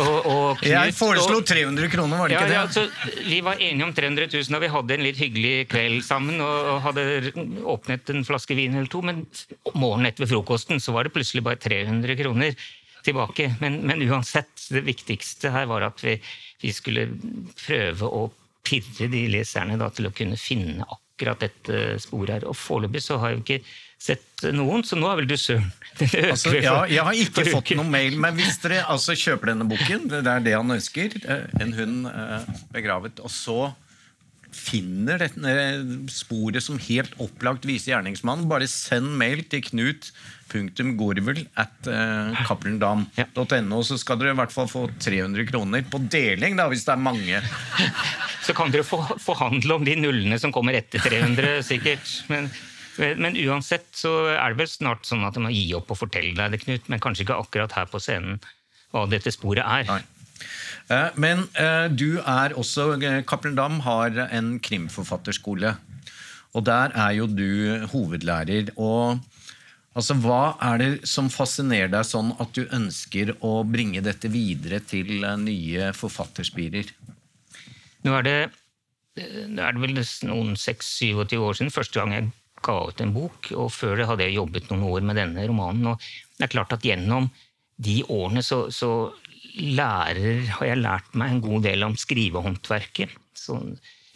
Og, 0.00 0.26
og 0.30 0.60
Knut, 0.60 0.70
Jeg 0.70 0.94
foreslo 0.94 1.40
300 1.44 1.88
kroner, 1.92 2.20
var 2.20 2.30
det 2.30 2.36
ja, 2.36 2.42
ikke 2.42 2.50
det? 2.50 2.56
ja, 2.56 2.62
altså, 2.62 3.24
vi 3.26 3.40
var 3.44 3.58
enige 3.60 3.86
om 3.88 3.94
300 3.96 4.28
000 4.32 4.56
og 4.56 4.62
vi 4.62 4.70
hadde 4.74 4.96
en 4.96 5.04
litt 5.04 5.20
hyggelig 5.20 5.54
kveld 5.72 6.04
sammen 6.06 6.40
og, 6.44 6.68
og 6.74 6.82
hadde 6.86 7.06
åpnet 7.74 8.12
en 8.14 8.26
flaske 8.28 8.56
vin 8.58 8.76
eller 8.76 8.90
to, 8.92 9.02
men 9.04 9.24
morgenen 9.74 10.10
etter 10.10 10.24
ved 10.24 10.32
frokosten 10.34 10.80
så 10.82 10.94
var 10.96 11.08
det 11.08 11.14
plutselig 11.16 11.44
bare 11.46 11.60
300 11.60 12.16
kroner 12.20 12.54
tilbake. 13.06 13.50
Men, 13.60 13.80
men 13.88 14.04
uansett, 14.08 14.52
det 14.70 14.84
viktigste 14.86 15.52
her 15.54 15.68
var 15.70 15.88
at 15.88 16.04
vi, 16.04 16.16
vi 16.62 16.72
skulle 16.76 17.08
prøve 17.64 18.08
å 18.08 18.28
pirre 18.66 19.08
de 19.12 19.26
leserne 19.32 19.78
da, 19.80 19.90
til 19.94 20.08
å 20.10 20.14
kunne 20.14 20.38
finne 20.40 20.86
akkurat 20.86 21.40
dette 21.42 22.00
sporet 22.02 22.38
her. 22.38 22.48
Og 22.50 22.58
foreløpig 22.58 23.02
så 23.04 23.18
har 23.22 23.34
jeg 23.34 23.42
ikke 23.44 23.60
sett 24.00 24.46
noen, 24.56 24.82
så 24.86 24.96
nå 24.96 25.10
er 25.10 25.20
vel 25.20 25.28
du 25.28 25.36
søren. 25.40 25.68
Altså, 26.30 26.54
ja, 26.56 26.78
jeg 26.88 27.04
har 27.04 27.18
ikke 27.18 27.44
fått 27.50 27.74
noen 27.76 27.90
mail, 27.92 28.16
men 28.20 28.38
hvis 28.38 28.56
dere 28.62 28.80
altså, 28.88 29.16
kjøper 29.18 29.52
denne 29.52 29.66
boken, 29.68 30.08
det 30.08 30.22
er 30.24 30.44
det 30.44 30.56
han 30.56 30.72
ønsker, 30.72 31.18
eh, 31.20 31.46
en 31.60 31.74
hund 31.76 32.08
eh, 32.08 32.50
begravet, 32.72 33.20
og 33.20 33.32
så 33.34 33.58
finner 34.56 35.20
dette 35.22 35.52
sporet 36.12 36.64
som 36.64 36.78
helt 36.82 37.14
opplagt 37.22 37.66
viser 37.68 37.94
gjerningsmannen, 37.94 38.48
bare 38.50 38.68
send 38.70 39.12
mail 39.20 39.42
til 39.50 39.62
Knut 39.70 40.10
punktum 40.50 40.96
gorvel 40.98 41.44
at 41.60 41.86
uh, 41.86 42.34
cappelendam.no, 42.48 43.80
så 43.86 43.98
skal 44.00 44.18
dere 44.18 44.32
i 44.34 44.38
hvert 44.40 44.54
fall 44.54 44.66
få 44.70 44.86
300 44.98 45.46
kroner 45.46 45.84
på 45.86 46.00
deling, 46.10 46.56
da, 46.58 46.66
hvis 46.72 46.82
det 46.88 46.96
er 46.96 47.04
mange. 47.04 47.42
Så 48.46 48.54
kan 48.56 48.72
dere 48.72 48.82
få- 48.82 49.18
forhandle 49.22 49.76
om 49.76 49.84
de 49.86 49.94
nullene 50.00 50.38
som 50.42 50.50
kommer 50.50 50.74
etter 50.74 50.98
300, 51.04 51.60
sikkert. 51.68 52.08
Men, 52.32 52.48
men 53.20 53.36
uansett 53.44 53.86
så 53.94 54.14
er 54.32 54.54
det 54.54 54.62
vel 54.64 54.70
snart 54.72 55.06
sånn 55.06 55.22
at 55.28 55.36
du 55.36 55.44
må 55.44 55.52
gi 55.54 55.68
opp 55.76 55.92
og 55.92 56.00
fortelle 56.00 56.32
deg 56.34 56.56
det, 56.56 56.62
Knut. 56.64 56.88
Men 56.90 57.02
kanskje 57.04 57.28
ikke 57.28 57.36
akkurat 57.44 57.76
her 57.76 57.86
på 57.92 58.00
scenen 58.02 58.40
hva 58.90 59.04
dette 59.12 59.30
sporet 59.30 59.62
er. 59.62 59.86
Nei. 59.86 60.00
Eh, 60.90 61.10
Men 61.14 61.46
eh, 61.54 61.86
du 61.90 62.18
er 62.18 62.56
også 62.58 62.94
eh, 62.98 63.22
Cappelen 63.26 63.58
Dam 63.58 63.80
har 63.86 64.16
en 64.28 64.56
krimforfatterskole. 64.62 65.76
Og 66.50 66.64
der 66.66 66.94
er 66.98 67.14
jo 67.14 67.28
du 67.30 67.86
hovedlærer. 67.92 68.72
Og 68.74 69.20
altså, 69.94 70.16
hva 70.18 70.56
er 70.72 70.82
det 70.82 70.90
som 71.08 71.30
fascinerer 71.30 71.92
deg 71.92 72.08
sånn 72.08 72.34
at 72.42 72.50
du 72.56 72.64
ønsker 72.66 73.36
å 73.46 73.60
bringe 73.62 74.02
dette 74.02 74.30
videre 74.32 74.82
til 74.82 75.22
nye 75.44 75.92
forfatterspirer? 75.94 76.90
Nå 78.02 78.16
er 78.18 78.26
det, 78.26 78.38
nå 79.52 79.62
er 79.62 79.76
det 79.76 79.84
vel 79.84 80.02
noen 80.26 80.56
6-27 80.58 81.36
år 81.38 81.58
siden 81.58 81.74
første 81.74 82.00
gang 82.00 82.16
jeg 82.16 82.30
ga 82.64 82.76
ut 82.88 83.00
en 83.00 83.12
bok, 83.14 83.50
og 83.56 83.70
før 83.72 84.00
det 84.00 84.06
hadde 84.08 84.26
jeg 84.26 84.36
jobbet 84.36 84.66
noen 84.68 84.88
år 84.90 85.04
med 85.06 85.16
denne 85.20 85.46
romanen. 85.48 85.92
og 85.92 86.02
det 86.36 86.48
er 86.48 86.54
klart 86.56 86.74
at 86.74 86.84
Gjennom 86.84 87.30
de 87.80 88.00
årene 88.12 88.42
så, 88.44 88.66
så 88.74 89.12
lærer, 89.56 90.44
har 90.58 90.68
jeg 90.68 90.82
lært 90.82 91.16
meg 91.18 91.34
en 91.34 91.42
god 91.44 91.64
del 91.66 91.86
om 91.86 91.96
skrivehåndverket. 91.98 93.16
Så, 93.36 93.58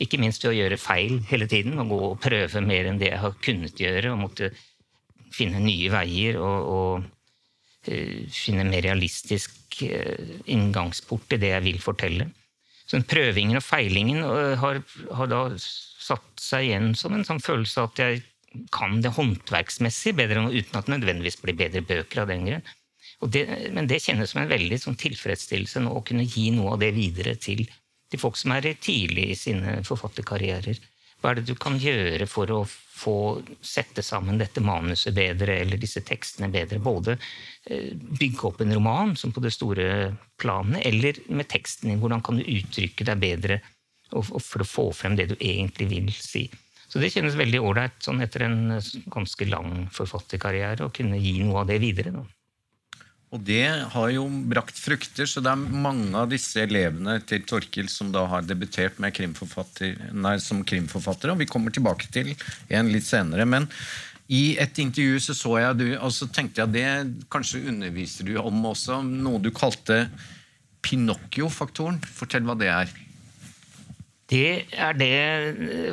ikke 0.03 0.19
minst 0.21 0.45
ved 0.45 0.53
å 0.53 0.59
gjøre 0.59 0.81
feil 0.81 1.19
hele 1.31 1.49
tiden, 1.51 1.79
og 1.83 1.91
gå 1.93 1.99
og 2.11 2.23
prøve 2.23 2.63
mer 2.65 2.91
enn 2.91 3.01
det 3.01 3.13
jeg 3.13 3.23
har 3.23 3.37
kunnet 3.45 3.81
gjøre. 3.81 4.13
og 4.13 4.23
måtte 4.27 4.53
finne 5.35 5.63
nye 5.63 5.91
veier 5.93 6.39
og, 6.39 6.69
og 6.75 7.91
eh, 7.91 8.25
finne 8.31 8.67
mer 8.69 8.85
realistisk 8.87 9.83
eh, 9.87 10.39
inngangsport 10.51 11.27
til 11.31 11.43
det 11.43 11.51
jeg 11.55 11.67
vil 11.67 11.81
fortelle. 11.83 12.29
Så 12.85 13.01
prøvingen 13.09 13.59
og 13.59 13.65
feilingen 13.65 14.23
øh, 14.27 14.55
har, 14.61 14.81
har 15.19 15.31
da 15.31 15.43
satt 15.59 16.31
seg 16.41 16.69
igjen 16.69 16.93
som 16.99 17.17
en 17.17 17.27
sånn 17.27 17.43
følelse 17.43 17.81
av 17.81 17.93
at 17.93 18.03
jeg 18.05 18.23
kan 18.75 19.01
det 19.03 19.15
håndverksmessig 19.17 20.15
bedre, 20.15 20.45
uten 20.47 20.79
at 20.79 20.87
det 20.87 20.95
nødvendigvis 20.95 21.41
blir 21.43 21.57
bedre 21.59 21.83
bøker 21.83 22.23
av 22.23 22.31
den 22.31 22.47
grunn. 22.47 22.75
Det, 23.31 23.45
men 23.73 23.89
det 23.89 24.03
kjennes 24.05 24.33
som 24.33 24.43
en 24.43 24.51
veldig 24.51 24.79
sånn 24.81 24.99
tilfredsstillelse 25.01 25.81
nå 25.85 25.93
å 25.97 26.05
kunne 26.07 26.27
gi 26.27 26.51
noe 26.55 26.75
av 26.75 26.83
det 26.83 26.91
videre 26.97 27.37
til, 27.41 27.65
til 28.11 28.21
folk 28.21 28.37
som 28.37 28.53
er 28.57 28.75
tidlig 28.83 29.31
i 29.33 29.39
sine 29.39 29.79
forfatterkarrierer. 29.87 30.81
Hva 31.25 31.33
er 31.33 31.39
det 31.39 31.47
du 31.49 31.55
kan 31.57 31.79
gjøre 31.81 32.27
for 32.29 32.51
å 32.53 32.59
få 32.69 33.17
sette 33.65 34.03
sammen 34.05 34.37
dette 34.37 34.61
manuset 34.61 35.15
bedre, 35.17 35.57
eller 35.63 35.81
disse 35.81 36.03
tekstene 36.05 36.51
bedre? 36.53 36.83
Både 36.85 37.15
eh, 37.17 37.95
bygge 37.95 38.45
opp 38.51 38.61
en 38.61 38.75
roman, 38.77 39.15
som 39.17 39.33
på 39.33 39.41
det 39.41 39.55
store 39.55 39.87
planet, 40.37 40.83
eller 40.85 41.23
med 41.33 41.49
teksten 41.49 41.89
din. 41.89 42.03
Hvordan 42.03 42.21
kan 42.27 42.37
du 42.37 42.45
uttrykke 42.45 43.09
deg 43.09 43.25
bedre 43.25 43.59
for 44.13 44.61
å 44.61 44.69
få 44.69 44.91
frem 44.93 45.17
det 45.17 45.31
du 45.33 45.37
egentlig 45.39 45.89
vil 45.95 46.13
si? 46.13 46.45
Så 46.93 47.01
det 47.01 47.09
kjennes 47.11 47.41
veldig 47.41 47.59
ålreit 47.65 48.05
sånn 48.05 48.21
etter 48.23 48.45
en 48.45 48.77
eh, 48.77 48.93
ganske 49.17 49.49
lang 49.49 49.87
forfatterkarriere 49.97 50.85
å 50.85 50.93
kunne 50.93 51.25
gi 51.25 51.39
noe 51.41 51.65
av 51.65 51.73
det 51.73 51.81
videre. 51.83 52.13
Da. 52.15 52.29
Og 53.35 53.43
det 53.43 53.67
har 53.91 54.11
jo 54.15 54.29
brakt 54.47 54.79
frukter, 54.79 55.27
så 55.27 55.43
det 55.43 55.51
er 55.51 55.81
mange 55.85 56.15
av 56.15 56.29
disse 56.31 56.61
elevene 56.63 57.17
til 57.27 57.43
Torkil 57.43 57.89
som 57.91 58.13
da 58.15 58.23
har 58.31 58.47
debutert 58.47 59.01
nei, 59.03 59.11
som 60.39 60.63
krimforfattere, 60.63 61.35
og 61.35 61.41
vi 61.43 61.49
kommer 61.51 61.75
tilbake 61.75 62.07
til 62.15 62.31
en 62.71 62.93
litt 62.93 63.09
senere. 63.09 63.43
Men 63.49 63.67
i 64.31 64.55
et 64.63 64.79
intervju 64.79 65.19
så 65.27 65.37
så 65.37 65.57
jeg 65.65 65.81
du, 65.83 65.89
og 65.99 66.15
så 66.15 66.31
tenkte 66.31 66.63
jeg 66.63 66.77
det 66.77 67.27
kanskje 67.33 67.65
underviser 67.75 68.31
du 68.31 68.39
om 68.39 68.71
også, 68.71 69.03
noe 69.03 69.43
du 69.43 69.51
kalte 69.51 70.05
Pinocchio-faktoren. 70.85 71.99
Fortell 72.15 72.47
hva 72.47 72.55
det 72.61 72.71
er. 72.71 72.97
Det 74.31 74.49
er 74.71 74.97
det 74.97 75.13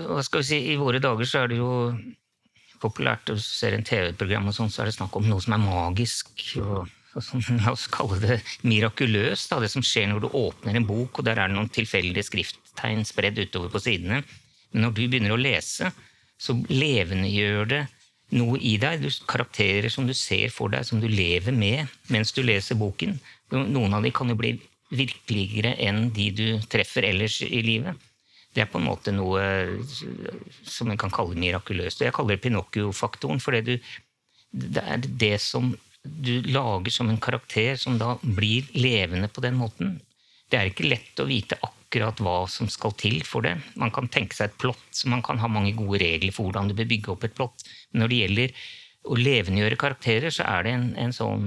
hva 0.06 0.22
skal 0.24 0.46
vi 0.46 0.50
si, 0.54 0.64
I 0.72 0.80
våre 0.80 1.02
dager 1.02 1.26
så 1.28 1.42
er 1.42 1.52
det 1.52 1.60
jo 1.60 1.74
populært 2.82 3.34
å 3.34 3.42
ser 3.42 3.74
en 3.74 3.86
TV-program, 3.86 4.50
og 4.50 4.56
sånn, 4.58 4.70
så 4.70 4.84
er 4.84 4.92
det 4.92 5.00
snakk 5.00 5.18
om 5.18 5.26
noe 5.26 5.42
som 5.42 5.58
er 5.58 5.66
magisk. 5.66 6.34
og, 6.62 6.86
og 6.86 7.01
La 7.12 7.74
oss 7.74 7.90
kalle 7.92 8.20
det 8.22 8.38
mirakuløst. 8.64 9.52
Det 9.60 9.72
som 9.72 9.84
skjer 9.84 10.08
når 10.12 10.24
du 10.24 10.30
åpner 10.38 10.78
en 10.78 10.88
bok, 10.88 11.20
og 11.20 11.28
der 11.28 11.42
er 11.42 11.52
det 11.52 11.58
noen 11.58 11.72
tilfeldige 11.74 12.30
skrifttegn 12.30 13.04
spredd 13.08 13.42
utover 13.42 13.72
på 13.74 13.82
sidene. 13.84 14.22
Men 14.72 14.88
når 14.88 14.96
du 14.96 15.02
begynner 15.04 15.36
å 15.36 15.42
lese, 15.42 15.92
så 16.42 16.56
levendegjør 16.72 17.68
det 17.74 17.82
noe 18.38 18.60
i 18.64 18.78
deg. 18.80 19.04
Du, 19.04 19.12
karakterer 19.28 19.92
som 19.92 20.08
du 20.08 20.16
ser 20.16 20.54
for 20.56 20.72
deg, 20.72 20.88
som 20.88 21.04
du 21.04 21.10
lever 21.12 21.56
med 21.56 21.92
mens 22.14 22.32
du 22.32 22.42
leser 22.46 22.80
boken. 22.80 23.18
Noen 23.52 23.98
av 23.98 24.08
de 24.08 24.14
kan 24.16 24.32
jo 24.32 24.40
bli 24.40 24.56
virkeligere 24.92 25.76
enn 25.84 26.10
de 26.16 26.30
du 26.36 26.48
treffer 26.72 27.08
ellers 27.08 27.42
i 27.44 27.62
livet. 27.64 28.00
Det 28.52 28.64
er 28.64 28.72
på 28.72 28.80
en 28.82 28.88
måte 28.88 29.14
noe 29.16 29.44
som 30.68 30.92
en 30.92 31.00
kan 31.00 31.12
kalle 31.12 31.40
mirakuløst. 31.40 32.02
Og 32.02 32.08
jeg 32.08 32.16
kaller 32.16 32.36
det 32.36 32.44
Pinocchio-faktoren, 32.44 33.40
for 33.44 33.56
det 33.56 33.80
er 34.84 35.08
det 35.08 35.38
som 35.44 35.72
du 36.04 36.42
lager 36.42 36.92
som 36.92 37.10
en 37.10 37.20
karakter 37.22 37.76
som 37.76 37.98
da 37.98 38.16
blir 38.22 38.70
levende 38.74 39.28
på 39.28 39.42
den 39.42 39.58
måten. 39.60 40.00
Det 40.50 40.58
er 40.58 40.72
ikke 40.72 40.90
lett 40.90 41.20
å 41.22 41.28
vite 41.30 41.58
akkurat 41.62 42.20
hva 42.24 42.38
som 42.50 42.70
skal 42.72 42.96
til 43.00 43.22
for 43.28 43.46
det. 43.46 43.56
Man 43.80 43.94
kan 43.94 44.10
tenke 44.12 44.36
seg 44.36 44.50
et 44.50 44.58
plott, 44.62 44.88
så 44.92 45.12
man 45.12 45.22
kan 45.24 45.40
ha 45.40 45.50
mange 45.52 45.76
gode 45.78 46.02
regler 46.02 46.34
for 46.36 46.50
hvordan 46.50 46.72
du 46.72 46.76
bør 46.78 46.90
bygge 46.90 47.14
opp 47.14 47.28
et 47.28 47.36
plott. 47.38 47.68
Men 47.92 48.04
når 48.04 48.12
det 48.12 48.22
gjelder 48.22 48.56
å 49.02 49.18
levendegjøre 49.18 49.80
karakterer, 49.82 50.34
så 50.34 50.48
er 50.50 50.66
det 50.66 50.74
en, 50.78 50.90
en 51.06 51.16
sånn 51.16 51.46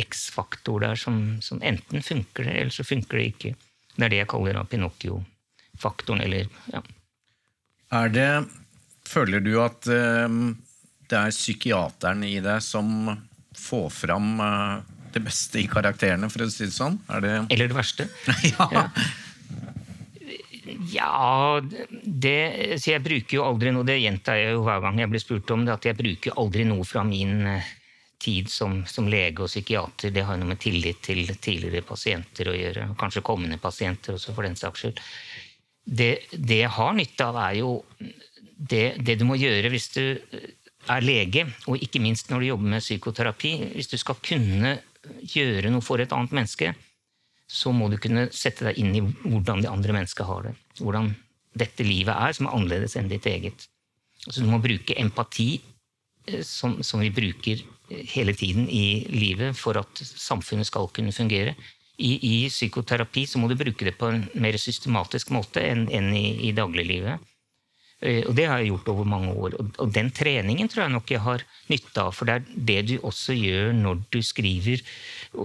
X-faktor 0.00 0.80
der 0.82 0.96
som, 0.96 1.20
som 1.44 1.60
enten 1.62 2.04
funker 2.04 2.48
det, 2.48 2.56
eller 2.58 2.74
så 2.74 2.86
funker 2.86 3.20
det 3.20 3.28
ikke. 3.34 3.54
Det 3.92 4.06
er 4.06 4.12
det 4.14 4.20
jeg 4.22 4.30
kaller 4.32 4.62
Pinocchio-faktoren, 4.64 6.24
eller 6.24 6.48
ja. 6.72 6.82
Er 7.92 8.12
det 8.12 8.28
Føler 9.02 9.42
du 9.42 9.56
at 9.60 9.84
eh, 9.90 10.34
det 11.10 11.18
er 11.18 11.32
psykiateren 11.34 12.22
i 12.24 12.36
deg 12.40 12.62
som 12.64 13.10
får 13.58 13.90
fram 13.94 14.40
eh, 14.40 14.94
det 15.12 15.22
beste 15.24 15.60
i 15.60 15.68
karakterene, 15.70 16.30
for 16.32 16.44
å 16.44 16.50
si 16.50 16.64
det 16.66 16.76
sånn? 16.76 16.98
Er 17.12 17.24
det 17.24 17.34
Eller 17.52 17.70
det 17.70 17.76
verste. 17.76 18.08
ja. 18.52 18.86
Ja, 20.92 21.60
det, 22.02 22.38
så 22.80 22.94
jeg 22.94 23.02
bruker 23.04 23.36
jo 23.38 23.44
aldri 23.44 23.72
noe, 23.74 23.86
det 23.86 23.98
gjentar 24.00 24.38
jeg 24.38 24.54
jo 24.54 24.64
hver 24.66 24.82
gang 24.84 25.00
jeg 25.00 25.10
blir 25.10 25.22
spurt 25.22 25.50
om 25.54 25.64
det, 25.66 25.74
at 25.74 25.88
jeg 25.88 25.98
bruker 25.98 26.36
aldri 26.40 26.66
noe 26.68 26.86
fra 26.86 27.04
min 27.06 27.46
eh, 27.50 27.70
tid 28.22 28.50
som, 28.50 28.80
som 28.86 29.08
lege 29.10 29.42
og 29.42 29.50
psykiater. 29.50 30.12
Det 30.14 30.24
har 30.26 30.36
jo 30.36 30.44
noe 30.44 30.52
med 30.54 30.62
tillit 30.62 31.02
til 31.04 31.26
tidligere 31.34 31.84
pasienter 31.86 32.50
å 32.50 32.56
gjøre. 32.56 32.88
og 32.92 32.98
Kanskje 33.00 33.24
kommende 33.26 33.58
pasienter 33.62 34.16
også, 34.16 34.34
for 34.36 34.46
den 34.46 34.58
saks 34.58 34.84
skyld. 34.84 35.00
Det, 35.82 36.12
det 36.30 36.62
jeg 36.62 36.74
har 36.76 36.92
nytte 36.94 37.26
av, 37.26 37.40
er 37.48 37.58
jo 37.58 37.72
det, 38.56 38.84
det 39.02 39.18
du 39.18 39.26
må 39.26 39.38
gjøre 39.40 39.72
hvis 39.72 39.88
du 39.96 40.04
er 40.90 41.04
lege, 41.04 41.46
og 41.70 41.82
ikke 41.82 42.00
minst 42.02 42.30
når 42.30 42.42
du 42.42 42.48
jobber 42.50 42.72
med 42.74 42.84
psykoterapi. 42.84 43.52
Hvis 43.76 43.90
du 43.92 43.98
skal 44.00 44.18
kunne 44.22 44.78
gjøre 45.34 45.70
noe 45.70 45.84
for 45.84 46.02
et 46.02 46.12
annet 46.14 46.34
menneske, 46.34 46.72
så 47.52 47.72
må 47.74 47.90
du 47.92 47.98
kunne 48.00 48.28
sette 48.32 48.64
deg 48.68 48.78
inn 48.80 48.94
i 48.96 49.02
hvordan 49.02 49.62
det 49.62 49.70
andre 49.70 49.94
mennesket 49.98 50.26
har 50.26 50.48
det. 50.48 50.54
Hvordan 50.80 51.12
dette 51.58 51.84
livet 51.84 52.14
er, 52.14 52.32
som 52.32 52.48
er 52.48 52.56
annerledes 52.56 52.96
enn 52.96 53.10
ditt 53.10 53.28
eget. 53.28 53.66
Så 54.22 54.40
du 54.40 54.48
må 54.48 54.60
bruke 54.62 54.96
empati, 54.98 55.50
eh, 56.28 56.40
som, 56.46 56.78
som, 56.86 57.02
vi 57.02 57.12
bruker 57.12 57.62
hele 58.14 58.32
tiden 58.38 58.68
i 58.72 59.04
livet 59.12 59.58
for 59.58 59.76
at 59.80 60.00
samfunnet 60.00 60.70
skal 60.70 60.88
kunne 60.94 61.12
fungere. 61.12 61.54
I, 62.00 62.14
i 62.16 62.36
psykoterapi 62.48 63.26
så 63.28 63.38
må 63.38 63.50
du 63.50 63.58
bruke 63.58 63.84
det 63.84 63.98
på 63.98 64.08
en 64.08 64.24
mer 64.40 64.56
systematisk 64.58 65.34
måte 65.34 65.60
enn, 65.60 65.84
enn 65.92 66.08
i, 66.16 66.48
i 66.48 66.54
dagliglivet. 66.56 67.20
Eh, 68.02 68.24
og 68.26 68.34
det 68.34 68.48
har 68.50 68.58
jeg 68.58 68.72
gjort 68.72 68.90
over 68.90 69.06
mange 69.08 69.32
år. 69.32 69.54
Og 69.78 69.92
den 69.94 70.10
treningen 70.14 70.70
tror 70.70 70.84
jeg 70.84 70.94
nok 70.94 71.12
jeg 71.12 71.22
har 71.22 71.44
nytte 71.70 72.02
av. 72.02 72.10
For 72.16 72.28
det 72.28 72.34
er 72.34 72.48
det 72.70 72.78
du 72.90 72.94
også 72.98 73.36
gjør 73.36 73.70
når 73.78 74.02
du 74.12 74.18
skriver, 74.26 74.82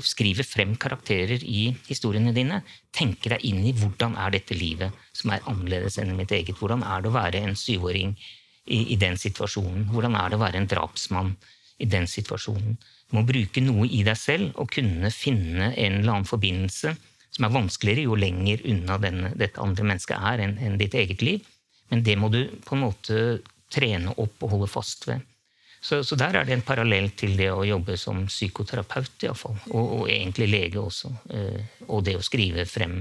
skriver 0.02 0.48
frem 0.48 0.74
karakterer 0.82 1.44
i 1.46 1.70
historiene 1.88 2.34
dine. 2.36 2.64
Tenke 2.96 3.36
deg 3.36 3.46
inn 3.46 3.62
i 3.68 3.76
hvordan 3.78 4.18
er 4.18 4.34
dette 4.34 4.58
livet 4.58 4.96
som 5.14 5.34
er 5.34 5.46
annerledes 5.50 6.00
enn 6.02 6.16
mitt 6.18 6.34
eget. 6.34 6.58
Hvordan 6.58 6.86
er 6.86 7.04
det 7.04 7.12
å 7.12 7.18
være 7.18 7.44
en 7.46 7.58
syvåring 7.58 8.16
i, 8.66 8.82
i 8.94 8.98
den 9.00 9.20
situasjonen? 9.22 9.90
Hvordan 9.92 10.18
er 10.18 10.32
det 10.34 10.40
å 10.40 10.46
være 10.46 10.62
en 10.64 10.72
drapsmann 10.72 11.36
i 11.78 11.90
den 11.90 12.10
situasjonen? 12.10 12.80
Du 13.08 13.20
må 13.20 13.24
bruke 13.28 13.62
noe 13.64 13.86
i 13.86 14.02
deg 14.04 14.18
selv 14.20 14.58
og 14.60 14.74
kunne 14.74 15.14
finne 15.14 15.70
en 15.70 16.02
eller 16.02 16.18
annen 16.18 16.28
forbindelse 16.28 16.96
som 17.38 17.46
er 17.46 17.54
vanskeligere 17.54 18.08
jo 18.08 18.18
lenger 18.18 18.64
unna 18.66 18.98
denne, 19.00 19.30
dette 19.38 19.62
andre 19.62 19.86
mennesket 19.86 20.18
er 20.32 20.42
enn, 20.42 20.58
enn 20.64 20.80
ditt 20.82 20.96
eget 20.98 21.22
liv. 21.22 21.46
Men 21.91 22.03
det 22.03 22.17
må 22.20 22.29
du 22.34 22.41
på 22.65 22.75
en 22.75 22.86
måte 22.86 23.22
trene 23.74 24.13
opp 24.20 24.44
og 24.44 24.53
holde 24.53 24.70
fast 24.72 25.08
ved. 25.10 25.24
Så, 25.82 26.01
så 26.03 26.17
der 26.20 26.39
er 26.39 26.48
det 26.48 26.56
en 26.56 26.65
parallell 26.65 27.12
til 27.15 27.38
det 27.38 27.51
å 27.53 27.65
jobbe 27.67 27.96
som 28.00 28.25
psykoterapeut, 28.27 29.13
iallfall. 29.24 29.56
Og, 29.70 29.94
og 30.00 30.12
egentlig 30.12 30.50
lege 30.50 30.82
også. 30.82 31.13
Eh, 31.32 31.79
og 31.88 32.03
det 32.08 32.17
å 32.17 32.25
skrive 32.25 32.65
frem 32.67 33.00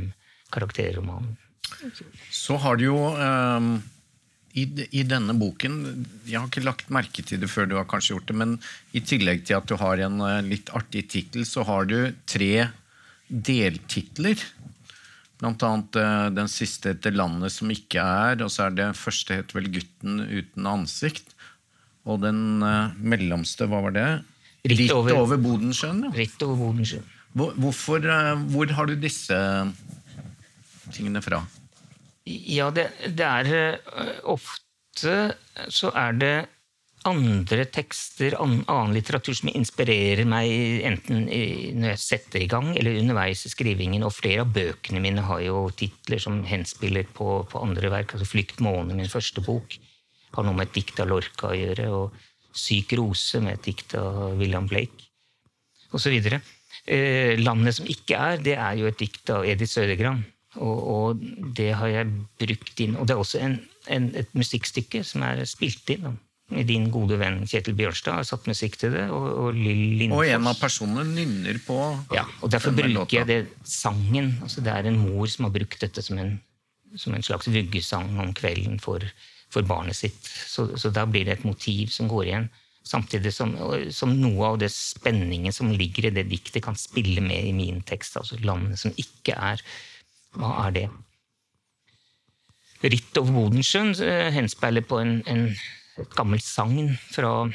karakterromanen. 0.53 1.35
Så 2.31 2.59
har 2.63 2.79
du 2.79 2.85
jo 2.87 2.99
um, 3.19 3.73
i, 4.55 4.65
i, 4.95 5.03
denne 5.03 5.35
boken 5.35 5.81
Jeg 6.29 6.39
har 6.39 6.47
ikke 6.47 6.63
lagt 6.63 6.93
merke 6.95 7.25
til 7.27 7.41
det 7.43 7.49
før 7.51 7.67
du 7.67 7.75
har 7.75 7.89
kanskje 7.91 8.15
gjort 8.15 8.31
det, 8.31 8.37
men 8.39 8.55
i 8.95 9.03
tillegg 9.03 9.43
til 9.49 9.59
at 9.59 9.67
du 9.67 9.75
har 9.81 10.03
en 10.07 10.23
uh, 10.23 10.39
litt 10.47 10.71
artig 10.77 11.09
tittel, 11.11 11.43
så 11.49 11.67
har 11.67 11.89
du 11.91 11.99
tre 12.29 12.69
deltitler. 13.27 14.39
Blant 15.41 15.65
annet 15.67 15.99
uh, 16.01 16.29
den 16.33 16.49
siste 16.49 16.95
heter 16.95 17.13
'Landet 17.13 17.53
som 17.53 17.73
ikke 17.73 18.01
er', 18.01 18.41
og 18.45 18.51
så 18.53 18.67
er 18.67 18.77
det 18.79 18.87
første 18.97 19.37
het 19.37 19.53
vel 19.57 19.69
'Gutten 19.73 20.23
uten 20.25 20.71
ansikt'. 20.71 21.35
Og 22.07 22.23
den 22.23 22.63
uh, 22.63 22.95
mellomste, 22.97 23.69
hva 23.69 23.83
var 23.85 23.97
det? 23.97 24.09
Ritt 24.67 24.95
over, 24.95 25.13
over 25.19 25.37
Bodensjøen. 25.43 26.07
Ja. 26.07 26.15
Ritt 26.17 26.43
over 26.47 26.57
Bodensjøen. 26.57 27.05
Hvor, 27.37 27.53
hvorfor, 27.61 28.01
uh, 28.01 28.41
hvor 28.55 28.73
har 28.73 28.89
du 28.89 28.97
disse 28.97 29.37
tingene 30.95 31.21
fra? 31.23 31.43
Ja, 32.27 32.71
det, 32.75 32.89
det 33.15 33.27
er 33.27 33.79
ofte 34.25 35.35
så 35.69 35.91
er 35.95 36.17
det 36.17 36.37
andre 37.07 37.65
tekster, 37.71 38.35
annen 38.41 38.95
litteratur 38.95 39.37
som 39.39 39.51
inspirerer 39.53 40.27
meg 40.29 40.83
enten 40.89 41.27
når 41.29 41.93
jeg 41.93 42.03
setter 42.03 42.43
i 42.43 42.49
gang 42.51 42.73
eller 42.75 42.99
underveis 43.01 43.45
i 43.47 43.53
skrivingen. 43.53 44.05
Og 44.07 44.15
flere 44.17 44.45
av 44.45 44.53
bøkene 44.55 45.03
mine 45.03 45.25
har 45.29 45.43
jo 45.45 45.67
titler 45.79 46.23
som 46.23 46.43
henspiller 46.47 47.09
på, 47.17 47.41
på 47.51 47.63
andre 47.63 47.93
verk. 47.93 48.15
altså 48.15 48.29
'Flykt 48.29 48.63
måne', 48.65 48.97
min 48.99 49.13
første 49.13 49.45
bok, 49.45 49.79
har 50.35 50.45
noe 50.45 50.57
med 50.57 50.69
et 50.69 50.79
dikt 50.81 51.01
av 51.01 51.11
Lorca 51.13 51.53
å 51.53 51.59
gjøre. 51.59 51.89
Og 51.95 52.13
'Syk 52.57 52.97
rose' 52.99 53.41
med 53.41 53.59
et 53.59 53.71
dikt 53.71 53.95
av 53.95 54.39
William 54.39 54.67
Blake, 54.67 55.11
osv. 55.93 56.17
Eh, 56.87 57.39
'Landet 57.39 57.75
som 57.75 57.87
ikke 57.87 58.19
er', 58.19 58.43
det 58.43 58.59
er 58.59 58.75
jo 58.81 58.87
et 58.87 58.99
dikt 58.99 59.31
av 59.31 59.47
Edith 59.47 59.73
Sødegran. 59.73 60.25
Og, 60.57 60.79
og, 60.89 61.25
det 61.55 61.75
har 61.77 61.89
jeg 61.89 62.13
brukt 62.41 62.81
inn. 62.81 62.97
Og 62.97 63.07
det 63.07 63.13
er 63.13 63.19
også 63.21 63.41
en, 63.45 63.59
en, 63.93 64.15
et 64.17 64.31
musikkstykke 64.33 65.05
som 65.05 65.23
er 65.23 65.45
spilt 65.45 65.91
inn 65.93 66.17
din 66.47 66.91
gode 66.95 67.17
venn 67.19 67.41
Kjetil 67.49 67.75
Bjørnstad 67.75 68.21
har 68.21 68.27
satt 68.27 68.45
musikk 68.47 68.77
til 68.79 68.93
det. 68.95 69.07
Og, 69.11 69.25
og 69.27 69.57
Lill 69.57 69.99
Lindfors. 70.03 70.21
Og 70.21 70.35
en 70.37 70.51
av 70.51 70.59
personene 70.61 71.07
nynner 71.09 71.59
på 71.67 71.79
Ja, 72.15 72.27
og 72.41 72.53
derfor 72.55 72.75
bruker 72.77 73.19
jeg 73.19 73.27
det 73.31 73.41
sangen. 73.67 74.37
Altså, 74.45 74.63
det 74.63 74.75
er 74.75 74.87
en 74.87 75.01
mor 75.01 75.27
som 75.31 75.49
har 75.49 75.57
brukt 75.57 75.81
dette 75.83 76.05
som 76.07 76.21
en, 76.23 76.37
som 76.95 77.17
en 77.17 77.27
slags 77.27 77.51
vuggesang 77.51 78.13
om 78.23 78.31
kvelden 78.37 78.79
for, 78.83 79.03
for 79.51 79.67
barnet 79.67 79.99
sitt. 79.99 80.21
Så, 80.23 80.69
så, 80.79 80.93
da 80.95 81.03
blir 81.11 81.27
det 81.27 81.41
et 81.41 81.49
motiv 81.49 81.91
som 81.95 82.11
går 82.13 82.29
igjen. 82.29 82.47
Samtidig 82.87 83.33
som, 83.35 83.57
som, 83.91 84.13
noe 84.15 84.53
av 84.53 84.61
det 84.63 84.71
spenningen 84.71 85.55
som 85.55 85.73
ligger 85.75 86.07
i 86.07 86.15
det 86.15 86.29
diktet, 86.31 86.63
kan 86.63 86.79
spille 86.79 87.25
med 87.25 87.49
i 87.49 87.57
min 87.57 87.83
tekst. 87.83 88.21
Altså 88.21 88.39
landet 88.47 88.79
som 88.79 88.95
ikke 88.95 89.35
er. 89.35 89.65
Hva 90.39 90.53
er 90.69 90.79
det? 90.79 90.87
Ritt 92.87 93.19
over 93.19 93.35
Bodensjøen 93.35 93.97
eh, 94.05 94.29
henspeiler 94.37 94.85
på 94.87 95.01
en, 95.03 95.19
en 95.27 95.49
et 96.03 96.17
gammelt 96.17 96.45
sagn 96.45 96.93
fra 97.13 97.47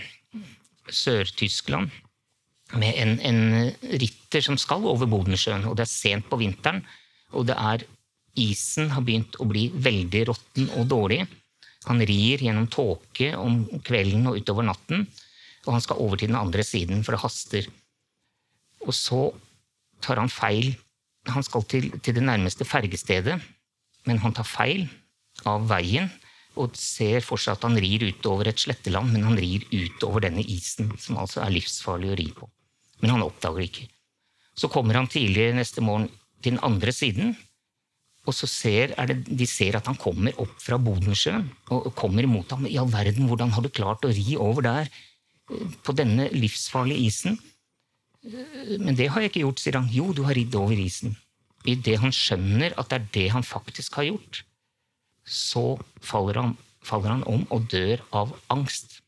Sør-Tyskland 0.92 1.92
med 2.80 2.96
en, 2.98 3.18
en, 3.20 3.42
ritter 4.00 4.44
som 4.46 4.58
skal 4.60 4.86
over 4.88 5.10
Bodensjøen, 5.10 5.66
og 5.68 5.76
det 5.78 5.86
er 5.86 5.92
sent 5.92 6.30
på 6.30 6.40
vinteren. 6.40 6.82
Og 7.36 7.48
det 7.50 7.58
er 7.60 7.84
isen 8.40 8.92
har 8.94 9.04
begynt 9.04 9.36
å 9.44 9.48
bli 9.50 9.68
veldig 9.76 10.24
råtten 10.30 10.70
og 10.80 10.88
dårlig. 10.92 11.26
Han 11.90 12.04
rir 12.08 12.44
gjennom 12.46 12.70
tåke 12.72 13.34
om 13.36 13.66
kvelden 13.84 14.30
og 14.30 14.40
utover 14.40 14.68
natten, 14.68 15.06
og 15.66 15.76
han 15.76 15.84
skal 15.84 16.02
over 16.04 16.22
til 16.22 16.32
den 16.32 16.40
andre 16.40 16.64
siden, 16.66 17.04
for 17.04 17.16
det 17.16 17.24
haster. 17.26 17.68
Og 18.86 18.96
så 18.96 19.22
tar 20.02 20.22
han 20.22 20.32
feil. 20.32 20.72
Han 21.30 21.46
skal 21.46 21.66
til, 21.70 21.92
til 22.02 22.18
det 22.18 22.24
nærmeste 22.26 22.66
fergestedet, 22.66 23.38
men 24.08 24.22
han 24.24 24.34
tar 24.34 24.48
feil 24.48 24.88
av 25.46 25.68
veien 25.70 26.10
og 26.60 26.76
ser 26.76 27.24
for 27.24 27.40
seg 27.40 27.56
at 27.56 27.68
han 27.68 27.78
rir 27.80 28.04
utover 28.10 28.50
et 28.52 28.60
sletteland, 28.60 29.14
men 29.14 29.24
han 29.30 29.40
rir 29.40 29.64
utover 29.72 30.26
denne 30.26 30.44
isen, 30.44 30.92
som 31.00 31.20
altså 31.22 31.44
er 31.46 31.54
livsfarlig 31.56 32.12
å 32.12 32.18
ri 32.20 32.28
på. 32.36 32.50
Men 33.02 33.16
han 33.16 33.24
oppdager 33.26 33.64
det 33.64 33.70
ikke. 33.70 33.88
Så 34.58 34.70
kommer 34.72 35.00
han 35.00 35.08
tidlig 35.10 35.52
neste 35.56 35.84
morgen 35.84 36.10
til 36.42 36.56
den 36.56 36.64
andre 36.66 36.92
siden, 36.96 37.36
og 38.28 38.36
så 38.38 38.46
ser, 38.50 38.94
det, 39.10 39.24
de 39.26 39.48
ser 39.50 39.80
at 39.80 39.88
han 39.90 39.98
kommer 39.98 40.36
opp 40.42 40.54
fra 40.62 40.78
Bodensjøen 40.78 41.48
og 41.74 41.90
kommer 41.98 42.28
imot 42.28 42.52
ham. 42.54 42.68
I 42.70 42.78
all 42.78 42.92
verden, 42.92 43.26
hvordan 43.30 43.54
har 43.56 43.66
du 43.66 43.72
klart 43.74 44.06
å 44.06 44.12
ri 44.14 44.36
over 44.38 44.68
der, 44.68 44.92
eh, 45.50 45.80
på 45.82 45.96
denne 45.98 46.28
livsfarlige 46.36 47.08
isen? 47.08 47.40
Eh, 48.22 48.78
men 48.78 48.94
det 49.00 49.10
har 49.10 49.24
jeg 49.24 49.34
ikke 49.34 49.46
gjort, 49.48 49.64
sier 49.64 49.80
han. 49.80 49.90
Jo, 49.90 50.12
du 50.14 50.22
har 50.28 50.38
ridd 50.38 50.54
over 50.60 50.78
isen. 50.78 51.18
Idet 51.66 51.98
han 52.02 52.14
skjønner 52.14 52.78
at 52.78 52.92
det 52.92 53.00
er 53.00 53.10
det 53.18 53.28
han 53.34 53.46
faktisk 53.46 53.98
har 53.98 54.12
gjort, 54.12 54.44
så 55.28 55.80
faller 56.02 56.40
han, 56.42 56.56
faller 56.86 57.16
han, 57.16 57.26
om 57.30 57.46
og 57.54 57.68
dør 57.72 58.02
av 58.16 58.34
angst. 58.54 59.00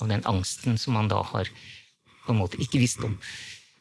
Av 0.00 0.10
den 0.10 0.24
angsten 0.26 0.78
som 0.80 0.96
han 0.98 1.10
da 1.10 1.20
har 1.32 1.50
på 2.24 2.32
en 2.32 2.40
måte 2.40 2.60
ikke 2.62 2.80
visst 2.82 3.02
om. 3.06 3.16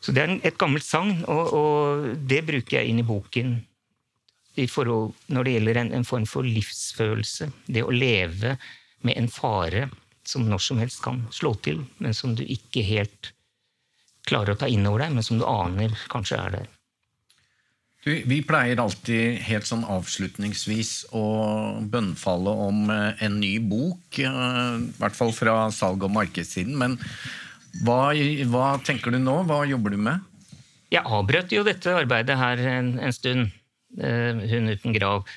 Så 0.02 0.14
det 0.14 0.24
er 0.24 0.34
et 0.50 0.58
gammelt 0.62 0.86
sagn, 0.86 1.22
og, 1.30 1.54
og, 1.54 2.06
det 2.28 2.42
bruker 2.48 2.80
jeg 2.80 2.90
inn 2.90 3.02
i 3.04 3.06
boken 3.06 3.60
i 4.60 4.66
forhold, 4.68 5.14
når 5.32 5.48
det 5.48 5.54
gjelder 5.56 5.80
en, 5.82 5.92
en, 6.00 6.08
form 6.08 6.26
for 6.30 6.46
livsfølelse. 6.46 7.52
Det 7.70 7.86
å 7.86 7.94
leve 7.94 8.56
med 9.06 9.18
en 9.18 9.30
fare 9.32 9.88
som 10.28 10.48
når 10.50 10.64
som 10.66 10.82
helst 10.82 11.02
kan 11.06 11.24
slå 11.34 11.54
til, 11.66 11.84
men 12.02 12.18
som 12.18 12.34
du 12.38 12.44
ikke 12.44 12.84
helt 12.86 13.32
klarer 14.28 14.54
å 14.54 14.60
ta 14.62 14.70
inn 14.70 14.86
over 14.90 15.06
deg, 15.06 15.16
men 15.16 15.26
som 15.26 15.40
du 15.40 15.46
aner 15.48 15.94
kanskje 16.12 16.38
er 16.38 16.58
der. 16.58 16.70
Vi 18.02 18.40
pleier 18.42 18.80
alltid 18.82 19.38
helt 19.46 19.68
sånn 19.70 19.84
avslutningsvis 19.86 21.12
å 21.14 21.26
bønnfalle 21.86 22.54
om 22.64 22.90
eh, 22.90 23.22
en 23.28 23.38
ny 23.38 23.60
bok. 23.62 24.18
Eh, 24.18 24.26
I 24.26 24.96
hvert 24.98 25.18
fall 25.18 25.34
fra 25.38 25.68
salg- 25.70 26.02
og 26.08 26.14
markedssiden. 26.16 26.74
Men 26.82 26.98
hva, 27.86 28.10
hva, 28.50 28.72
tenker 28.82 29.14
du 29.14 29.20
nå? 29.22 29.44
Hva 29.46 29.62
jobber 29.70 29.94
du 29.94 30.00
med? 30.02 30.26
Jeg 30.92 31.06
avbrøt 31.06 31.54
jo 31.54 31.62
dette 31.64 31.94
arbeidet 31.94 32.40
her 32.42 32.66
en, 32.74 32.96
en 33.00 33.16
stund. 33.16 33.54
Uh, 33.92 34.40
hun 34.48 34.72
uten 34.72 34.96
grav. 34.96 35.28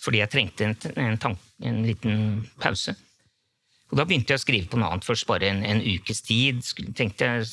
Fordi 0.00 0.22
jeg 0.22 0.32
trengte 0.32 0.66
en, 0.66 0.76
en, 0.96 1.36
en, 1.68 1.80
liten 1.84 2.20
pause. 2.60 2.94
Og 3.94 4.00
da 4.00 4.08
begynte 4.10 4.34
jeg 4.34 4.40
å 4.40 4.42
skrive 4.42 4.66
på 4.66 4.78
noe 4.80 4.88
annet. 4.90 5.06
Først 5.06 5.28
bare 5.28 5.46
en, 5.52 5.60
en 5.62 5.78
ukes 5.86 6.24
tid. 6.26 6.64
tenkte 6.98 7.28
jeg 7.30 7.46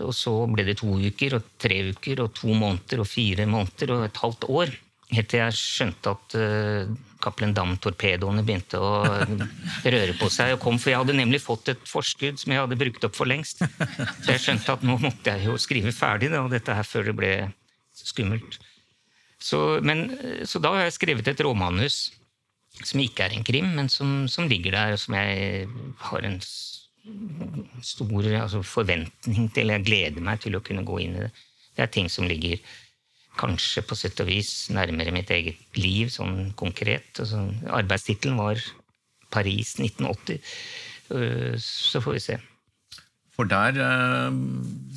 og 0.00 0.14
så 0.16 0.32
ble 0.48 0.64
det 0.64 0.78
to 0.80 0.96
uker 0.96 1.36
og 1.36 1.50
tre 1.60 1.76
uker 1.92 2.22
og 2.24 2.32
to 2.38 2.54
måneder 2.56 3.02
og 3.02 3.08
fire 3.10 3.44
måneder 3.44 3.92
og 3.92 4.06
et 4.06 4.20
halvt 4.22 4.46
år. 4.48 4.72
Helt 5.12 5.28
til 5.28 5.42
jeg 5.42 5.56
skjønte 5.58 6.14
at 6.14 6.36
uh, 6.40 6.94
Cappelen 7.22 7.52
Dam-torpedoene 7.54 8.42
begynte 8.46 8.80
å 8.80 9.04
røre 9.94 10.16
på 10.16 10.30
seg. 10.32 10.54
og 10.56 10.64
kom, 10.64 10.80
For 10.80 10.94
jeg 10.94 11.02
hadde 11.02 11.18
nemlig 11.20 11.42
fått 11.44 11.68
et 11.74 11.84
forskudd 11.88 12.40
som 12.40 12.54
jeg 12.54 12.64
hadde 12.64 12.80
brukt 12.80 13.04
opp 13.04 13.20
for 13.20 13.28
lengst. 13.28 13.60
Så 13.60 14.32
jeg 14.32 14.42
skjønte 14.46 14.78
at 14.78 14.88
nå 14.88 14.96
måtte 15.04 15.36
jeg 15.36 15.50
jo 15.50 15.60
skrive 15.60 15.92
ferdig 15.94 16.32
da, 16.32 16.46
dette 16.48 16.80
her 16.80 16.88
før 16.88 17.12
det 17.12 17.18
ble 17.20 17.34
skummelt. 17.94 18.56
Så, 19.44 19.60
men, 19.84 20.08
så 20.48 20.56
da 20.64 20.72
har 20.72 20.86
jeg 20.88 20.96
skrevet 20.96 21.28
et 21.28 21.44
råmanus 21.44 22.08
som 22.82 23.02
ikke 23.02 23.26
er 23.26 23.34
en 23.36 23.46
krim, 23.46 23.70
men 23.76 23.90
som, 23.92 24.24
som 24.30 24.48
ligger 24.50 24.74
der, 24.74 24.94
og 24.94 25.02
som 25.02 25.16
jeg 25.18 25.68
har 26.08 26.26
en 26.26 26.40
stor 27.84 28.30
altså, 28.40 28.62
forventning 28.64 29.50
til. 29.54 29.72
Jeg 29.74 29.86
gleder 29.86 30.24
meg 30.24 30.40
til 30.42 30.56
å 30.56 30.62
kunne 30.64 30.86
gå 30.86 31.02
inn 31.04 31.18
i 31.18 31.26
det. 31.26 31.30
Det 31.74 31.84
er 31.84 31.92
ting 31.92 32.08
som 32.10 32.26
ligger 32.30 32.58
kanskje 33.38 33.82
på 33.82 33.96
sett 33.98 34.20
og 34.22 34.28
vis 34.30 34.70
nærmere 34.74 35.12
mitt 35.14 35.30
eget 35.34 35.78
liv, 35.78 36.10
sånn 36.14 36.52
konkret. 36.58 37.10
Altså, 37.18 37.42
Arbeidstittelen 37.74 38.38
var 38.38 38.62
Paris 39.34 39.74
1980. 39.80 40.40
Øh, 41.14 41.54
så 41.60 42.02
får 42.02 42.16
vi 42.16 42.24
se. 42.24 42.38
For 43.34 43.50
der 43.50 43.80
eh, 43.82 44.36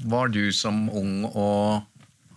var 0.09 0.29
du 0.29 0.51
som 0.53 0.85
ung 0.93 1.25
og 1.31 1.81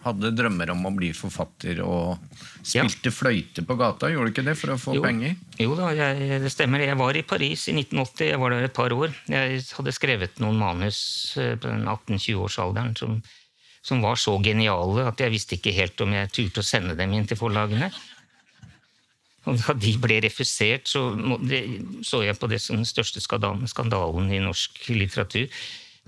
hadde 0.04 0.30
drømmer 0.32 0.70
om 0.72 0.86
å 0.88 0.92
bli 0.96 1.10
forfatter 1.16 1.82
og 1.84 2.22
spilte 2.62 3.10
ja. 3.10 3.14
fløyte 3.14 3.64
på 3.68 3.76
gata. 3.76 4.08
Gjorde 4.08 4.30
du 4.30 4.34
ikke 4.34 4.46
det 4.46 4.56
for 4.56 4.74
å 4.74 4.78
få 4.80 4.94
jo. 4.96 5.02
penger? 5.04 5.34
Jo 5.60 5.74
da, 5.76 5.90
jeg, 5.96 6.40
det 6.44 6.52
stemmer. 6.52 6.84
Jeg 6.86 6.96
var 7.00 7.18
i 7.18 7.26
Paris 7.26 7.66
i 7.68 7.74
1980. 7.76 8.30
Jeg 8.30 8.40
var 8.40 8.56
der 8.56 8.68
et 8.70 8.76
par 8.76 8.94
år. 8.96 9.12
Jeg 9.28 9.60
hadde 9.76 9.96
skrevet 9.96 10.40
noen 10.40 10.56
manus 10.60 11.02
eh, 11.36 11.52
på 11.60 11.68
den 11.68 11.84
18-20-årsalderen 11.84 12.96
som 13.00 13.20
som 13.82 14.02
var 14.04 14.18
så 14.20 14.36
geniale 14.44 15.06
at 15.08 15.20
jeg 15.22 15.32
visste 15.32 15.56
ikke 15.56 15.72
helt 15.72 16.00
om 16.04 16.12
jeg 16.12 16.32
turte 16.34 16.60
å 16.62 16.66
sende 16.66 16.96
dem 16.98 17.14
inn 17.16 17.28
til 17.28 17.38
forlagene. 17.40 17.90
Og 19.48 19.56
da 19.56 19.72
de 19.72 19.94
ble 20.00 20.18
refusert, 20.20 20.88
så 20.90 21.14
så 22.04 22.20
jeg 22.26 22.36
på 22.36 22.50
det 22.50 22.60
som 22.60 22.76
den 22.76 22.88
største 22.88 23.22
skandalen 23.24 24.28
i 24.28 24.42
norsk 24.44 24.82
litteratur. 24.92 25.48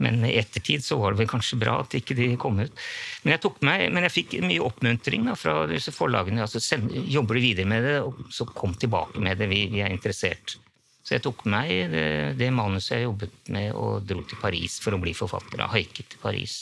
Men 0.03 0.25
i 0.27 0.35
ettertid 0.41 0.85
så 0.85 0.99
var 1.01 1.13
det 1.13 1.23
vel 1.23 1.31
kanskje 1.31 1.61
bra 1.61 1.79
at 1.83 1.95
ikke 1.95 2.17
de 2.19 2.33
kom 2.41 2.59
ut. 2.63 2.83
Men 3.23 3.37
jeg, 3.37 3.53
meg, 3.69 3.87
men 3.95 4.07
jeg 4.09 4.17
fikk 4.17 4.37
mye 4.45 4.65
oppmuntring 4.67 5.29
da, 5.29 5.37
fra 5.39 5.63
disse 5.71 5.95
forlagene. 5.95 6.43
altså 6.43 6.63
send, 6.63 6.91
Jobber 7.13 7.39
du 7.39 7.45
videre 7.45 7.71
med 7.71 7.87
det, 7.87 7.97
og 8.03 8.35
så 8.35 8.49
kom 8.49 8.75
tilbake 8.75 9.23
med 9.23 9.41
det. 9.41 9.51
Vi, 9.53 9.65
vi 9.73 9.85
er 9.85 9.95
interessert. 9.95 10.57
Så 11.03 11.17
jeg 11.17 11.25
tok 11.25 11.43
meg 11.51 11.71
det, 11.91 12.05
det 12.39 12.53
manuset 12.55 12.97
jeg 12.97 13.09
jobbet 13.09 13.51
med, 13.55 13.73
og 13.75 14.05
dro 14.07 14.23
til 14.27 14.39
Paris 14.43 14.79
for 14.83 14.95
å 14.95 15.03
bli 15.03 15.15
forfatter. 15.19 15.65
Haiket 15.73 16.15
til 16.15 16.23
Paris. 16.23 16.61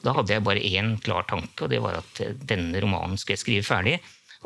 Da 0.00 0.14
hadde 0.16 0.32
jeg 0.32 0.44
bare 0.44 0.64
én 0.64 0.94
klar 1.04 1.26
tanke, 1.28 1.66
og 1.66 1.72
det 1.72 1.80
var 1.84 1.98
at 2.00 2.22
eh, 2.24 2.32
denne 2.34 2.80
romanen 2.80 3.20
skulle 3.20 3.36
jeg 3.36 3.44
skrive 3.44 3.66
ferdig. 3.66 3.98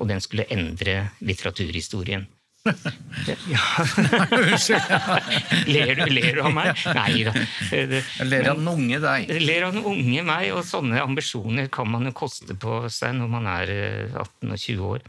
Og 0.02 0.08
den 0.10 0.18
skulle 0.18 0.48
endre 0.50 1.12
litteraturhistorien. 1.22 2.24
Ja. 2.64 3.60
ler, 5.66 5.98
ler 6.08 6.36
du 6.36 6.40
av 6.40 6.54
meg? 6.56 6.70
Nei 6.96 7.24
da. 7.26 7.34
Ler 8.24 8.48
av 8.48 8.60
den 8.60 8.70
unge 8.70 9.00
deg. 9.02 9.32
Ler 9.44 9.66
av 9.66 9.74
den 9.76 9.84
unge 9.84 10.24
meg, 10.24 10.48
og 10.56 10.64
sånne 10.64 11.02
ambisjoner 11.04 11.68
kan 11.72 11.90
man 11.92 12.08
jo 12.08 12.14
koste 12.16 12.56
på 12.56 12.84
seg 12.92 13.18
når 13.18 13.34
man 13.36 13.50
er 13.52 13.74
18 13.74 14.16
eh, 14.16 14.54
og 14.54 14.56
20 14.56 14.88
år. 14.94 15.04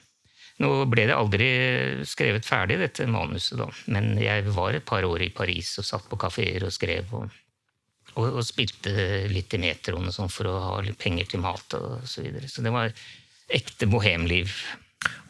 Nå 0.63 0.69
ble 0.91 1.07
det 1.09 1.15
aldri 1.15 1.49
skrevet 2.07 2.47
ferdig, 2.47 2.77
dette 2.79 3.07
manuset, 3.11 3.57
da. 3.59 3.67
Men 3.91 4.13
jeg 4.19 4.45
var 4.55 4.75
et 4.75 4.87
par 4.87 5.07
år 5.07 5.23
i 5.23 5.33
Paris 5.35 5.73
og 5.79 5.87
satt 5.87 6.07
på 6.11 6.19
kafeer 6.19 6.67
og 6.67 6.75
skrev. 6.75 7.11
og 7.15 7.41
og, 8.15 8.29
og, 8.29 8.43
spilte 8.47 9.25
litt 9.27 9.51
i 9.57 9.59
metroen 9.59 10.07
sånn 10.13 10.31
for 10.31 10.47
å 10.47 10.55
ha 10.63 10.75
litt 10.85 10.95
penger 11.01 11.27
til 11.33 11.41
mat 11.43 11.75
og 11.75 12.05
så 12.07 12.23
videre. 12.23 12.47
Så 12.47 12.63
det 12.63 12.71
var 12.71 12.93
ekte 13.51 13.89
bohemliv. 13.91 14.53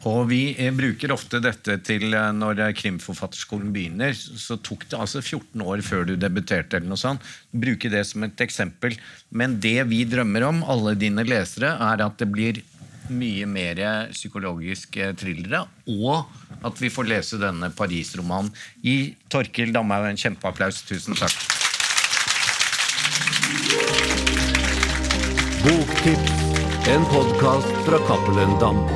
Og 0.06 0.28
vi 0.30 0.40
eh, 0.54 0.72
bruker 0.74 1.14
ofte 1.14 1.40
dette 1.42 1.78
til 1.86 2.14
eh, 2.14 2.30
når 2.36 2.62
krimforfatterskolen 2.78 3.72
begynner. 3.74 4.14
Så 4.14 4.58
tok 4.64 4.86
det 4.90 5.00
altså 5.00 5.22
14 5.22 5.64
år 5.66 5.82
før 5.86 6.06
du 6.08 6.14
debuterte. 6.20 6.78
eller 6.78 6.92
noe 6.92 7.00
sånt. 7.00 7.24
Bruke 7.50 7.90
det 7.92 8.04
som 8.08 8.24
et 8.26 8.46
eksempel. 8.46 8.96
Men 9.30 9.58
det 9.60 9.78
vi 9.90 10.04
drømmer 10.08 10.46
om, 10.48 10.64
alle 10.64 10.96
dine 10.98 11.26
lesere, 11.26 11.74
er 11.74 12.06
at 12.06 12.18
det 12.22 12.30
blir 12.32 12.62
mye 13.06 13.46
mer 13.46 13.80
psykologiske 14.10 15.12
thrillere. 15.20 15.66
Og 15.86 16.26
at 16.66 16.82
vi 16.82 16.90
får 16.90 17.10
lese 17.10 17.40
denne 17.42 17.70
Paris-romanen. 17.74 18.50
I 18.82 19.14
Torkil 19.30 19.74
Damhaug 19.74 20.08
en 20.10 20.20
kjempeapplaus. 20.20 20.82
Tusen 20.88 21.18
takk. 21.18 21.36
Boktips, 25.66 26.36
en 26.94 27.04
podkast 27.10 27.82
fra 27.88 27.98
Cappelen 28.06 28.54
Dam. 28.60 28.95